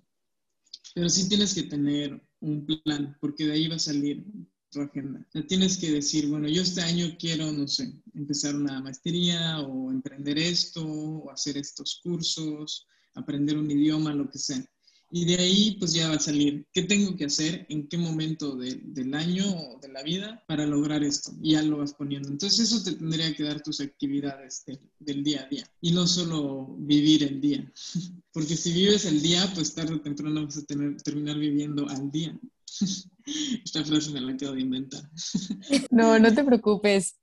Pero 0.94 1.10
sí 1.10 1.28
tienes 1.28 1.52
que 1.52 1.64
tener 1.64 2.22
un 2.38 2.64
plan, 2.64 3.16
porque 3.20 3.46
de 3.46 3.54
ahí 3.54 3.66
va 3.66 3.74
a 3.74 3.80
salir 3.80 4.24
tu 4.70 4.80
agenda. 4.80 5.26
Tienes 5.48 5.76
que 5.76 5.90
decir, 5.90 6.28
bueno, 6.28 6.46
yo 6.46 6.62
este 6.62 6.82
año 6.82 7.16
quiero, 7.18 7.50
no 7.50 7.66
sé, 7.66 7.92
empezar 8.14 8.54
una 8.54 8.80
maestría 8.80 9.58
o 9.58 9.90
emprender 9.90 10.38
esto, 10.38 10.86
o 10.86 11.32
hacer 11.32 11.56
estos 11.56 11.98
cursos, 12.00 12.86
aprender 13.14 13.58
un 13.58 13.68
idioma, 13.68 14.14
lo 14.14 14.30
que 14.30 14.38
sea. 14.38 14.64
Y 15.12 15.24
de 15.24 15.42
ahí 15.42 15.76
pues 15.78 15.92
ya 15.92 16.08
va 16.08 16.14
a 16.14 16.20
salir 16.20 16.66
qué 16.72 16.82
tengo 16.82 17.16
que 17.16 17.24
hacer, 17.24 17.66
en 17.68 17.88
qué 17.88 17.98
momento 17.98 18.54
del 18.56 19.14
año 19.14 19.44
o 19.44 19.78
de 19.80 19.88
la 19.88 20.02
vida 20.02 20.44
para 20.46 20.64
lograr 20.66 21.02
esto. 21.02 21.32
Y 21.42 21.52
ya 21.52 21.62
lo 21.62 21.78
vas 21.78 21.94
poniendo. 21.94 22.28
Entonces 22.28 22.60
eso 22.60 22.82
te 22.82 22.96
tendría 22.96 23.34
que 23.34 23.42
dar 23.42 23.60
tus 23.60 23.80
actividades 23.80 24.64
del 25.00 25.24
día 25.24 25.42
a 25.42 25.48
día. 25.48 25.64
Y 25.80 25.90
no 25.92 26.06
solo 26.06 26.76
vivir 26.78 27.24
el 27.24 27.40
día. 27.40 27.70
Porque 28.32 28.56
si 28.56 28.72
vives 28.72 29.04
el 29.04 29.20
día, 29.20 29.50
pues 29.54 29.74
tarde 29.74 29.94
o 29.94 30.00
temprano 30.00 30.44
vas 30.44 30.58
a 30.58 30.64
tener, 30.64 30.96
terminar 31.02 31.38
viviendo 31.38 31.88
al 31.88 32.10
día. 32.10 32.38
Esta 33.64 33.84
frase 33.84 34.10
me 34.12 34.20
la 34.20 34.32
acabo 34.32 34.52
de 34.52 34.60
inventar. 34.60 35.02
No, 35.90 36.18
no 36.18 36.32
te 36.32 36.44
preocupes. 36.44 37.16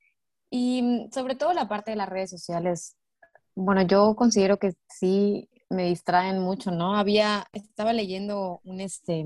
Y 0.49 0.81
mm, 0.81 1.11
sobre 1.13 1.35
todo 1.35 1.53
la 1.53 1.69
parte 1.69 1.91
de 1.91 1.97
las 1.97 2.09
redes 2.09 2.29
sociales. 2.29 2.95
Bueno, 3.55 3.81
yo 3.87 4.15
considero 4.15 4.57
que 4.57 4.73
sí 4.89 5.49
me 5.69 5.85
distraen 5.85 6.39
mucho, 6.39 6.71
¿no? 6.71 6.95
Había, 6.95 7.45
estaba 7.53 7.93
leyendo 7.93 8.61
un, 8.63 8.79
este, 8.79 9.25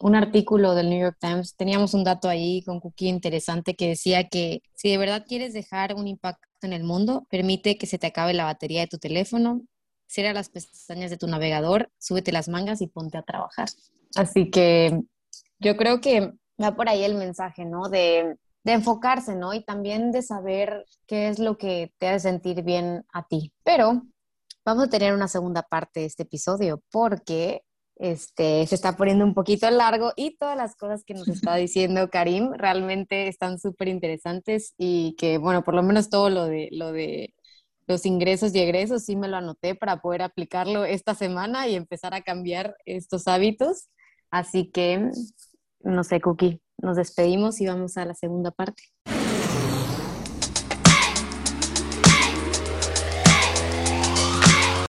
un 0.00 0.14
artículo 0.14 0.74
del 0.74 0.90
New 0.90 1.00
York 1.00 1.18
Times, 1.20 1.56
teníamos 1.56 1.94
un 1.94 2.04
dato 2.04 2.28
ahí 2.28 2.62
con 2.62 2.80
Cookie 2.80 3.08
interesante 3.08 3.74
que 3.74 3.88
decía 3.88 4.28
que 4.28 4.62
si 4.74 4.90
de 4.90 4.98
verdad 4.98 5.24
quieres 5.26 5.52
dejar 5.52 5.94
un 5.94 6.06
impacto 6.08 6.46
en 6.62 6.72
el 6.72 6.84
mundo, 6.84 7.26
permite 7.30 7.76
que 7.76 7.86
se 7.86 7.98
te 7.98 8.06
acabe 8.06 8.34
la 8.34 8.44
batería 8.44 8.80
de 8.80 8.86
tu 8.88 8.98
teléfono, 8.98 9.62
cierra 10.06 10.32
las 10.32 10.48
pestañas 10.48 11.10
de 11.10 11.16
tu 11.16 11.26
navegador, 11.26 11.90
súbete 11.98 12.32
las 12.32 12.48
mangas 12.48 12.80
y 12.80 12.86
ponte 12.86 13.18
a 13.18 13.22
trabajar. 13.22 13.68
Así 14.16 14.50
que 14.50 15.00
yo 15.58 15.76
creo 15.76 16.00
que 16.00 16.32
va 16.62 16.76
por 16.76 16.88
ahí 16.88 17.04
el 17.04 17.16
mensaje, 17.16 17.64
¿no? 17.64 17.88
De, 17.88 18.36
de 18.64 18.72
enfocarse, 18.72 19.34
¿no? 19.34 19.54
Y 19.54 19.64
también 19.64 20.12
de 20.12 20.22
saber 20.22 20.86
qué 21.06 21.28
es 21.28 21.38
lo 21.38 21.58
que 21.58 21.92
te 21.98 22.08
hace 22.08 22.30
sentir 22.30 22.62
bien 22.62 23.04
a 23.12 23.26
ti. 23.26 23.52
Pero 23.64 24.02
vamos 24.64 24.84
a 24.84 24.90
tener 24.90 25.14
una 25.14 25.28
segunda 25.28 25.62
parte 25.62 26.00
de 26.00 26.06
este 26.06 26.24
episodio 26.24 26.82
porque 26.90 27.62
este, 27.96 28.66
se 28.66 28.74
está 28.74 28.96
poniendo 28.96 29.24
un 29.24 29.34
poquito 29.34 29.70
largo 29.70 30.12
y 30.16 30.36
todas 30.36 30.56
las 30.56 30.74
cosas 30.74 31.04
que 31.04 31.14
nos 31.14 31.28
está 31.28 31.54
diciendo 31.56 32.10
Karim 32.10 32.52
realmente 32.54 33.28
están 33.28 33.58
súper 33.58 33.88
interesantes 33.88 34.74
y 34.78 35.14
que, 35.16 35.38
bueno, 35.38 35.62
por 35.62 35.74
lo 35.74 35.82
menos 35.82 36.10
todo 36.10 36.30
lo 36.30 36.46
de, 36.46 36.68
lo 36.72 36.92
de 36.92 37.34
los 37.86 38.06
ingresos 38.06 38.54
y 38.54 38.60
egresos 38.60 39.04
sí 39.04 39.14
me 39.14 39.28
lo 39.28 39.36
anoté 39.36 39.74
para 39.74 40.00
poder 40.00 40.22
aplicarlo 40.22 40.84
esta 40.84 41.14
semana 41.14 41.68
y 41.68 41.74
empezar 41.74 42.14
a 42.14 42.22
cambiar 42.22 42.76
estos 42.86 43.28
hábitos. 43.28 43.88
Así 44.30 44.70
que, 44.70 45.10
no 45.80 46.02
sé, 46.02 46.20
Cookie, 46.20 46.60
nos 46.78 46.96
despedimos 46.96 47.60
y 47.60 47.66
vamos 47.66 47.96
a 47.96 48.06
la 48.06 48.14
segunda 48.14 48.50
parte. 48.50 48.82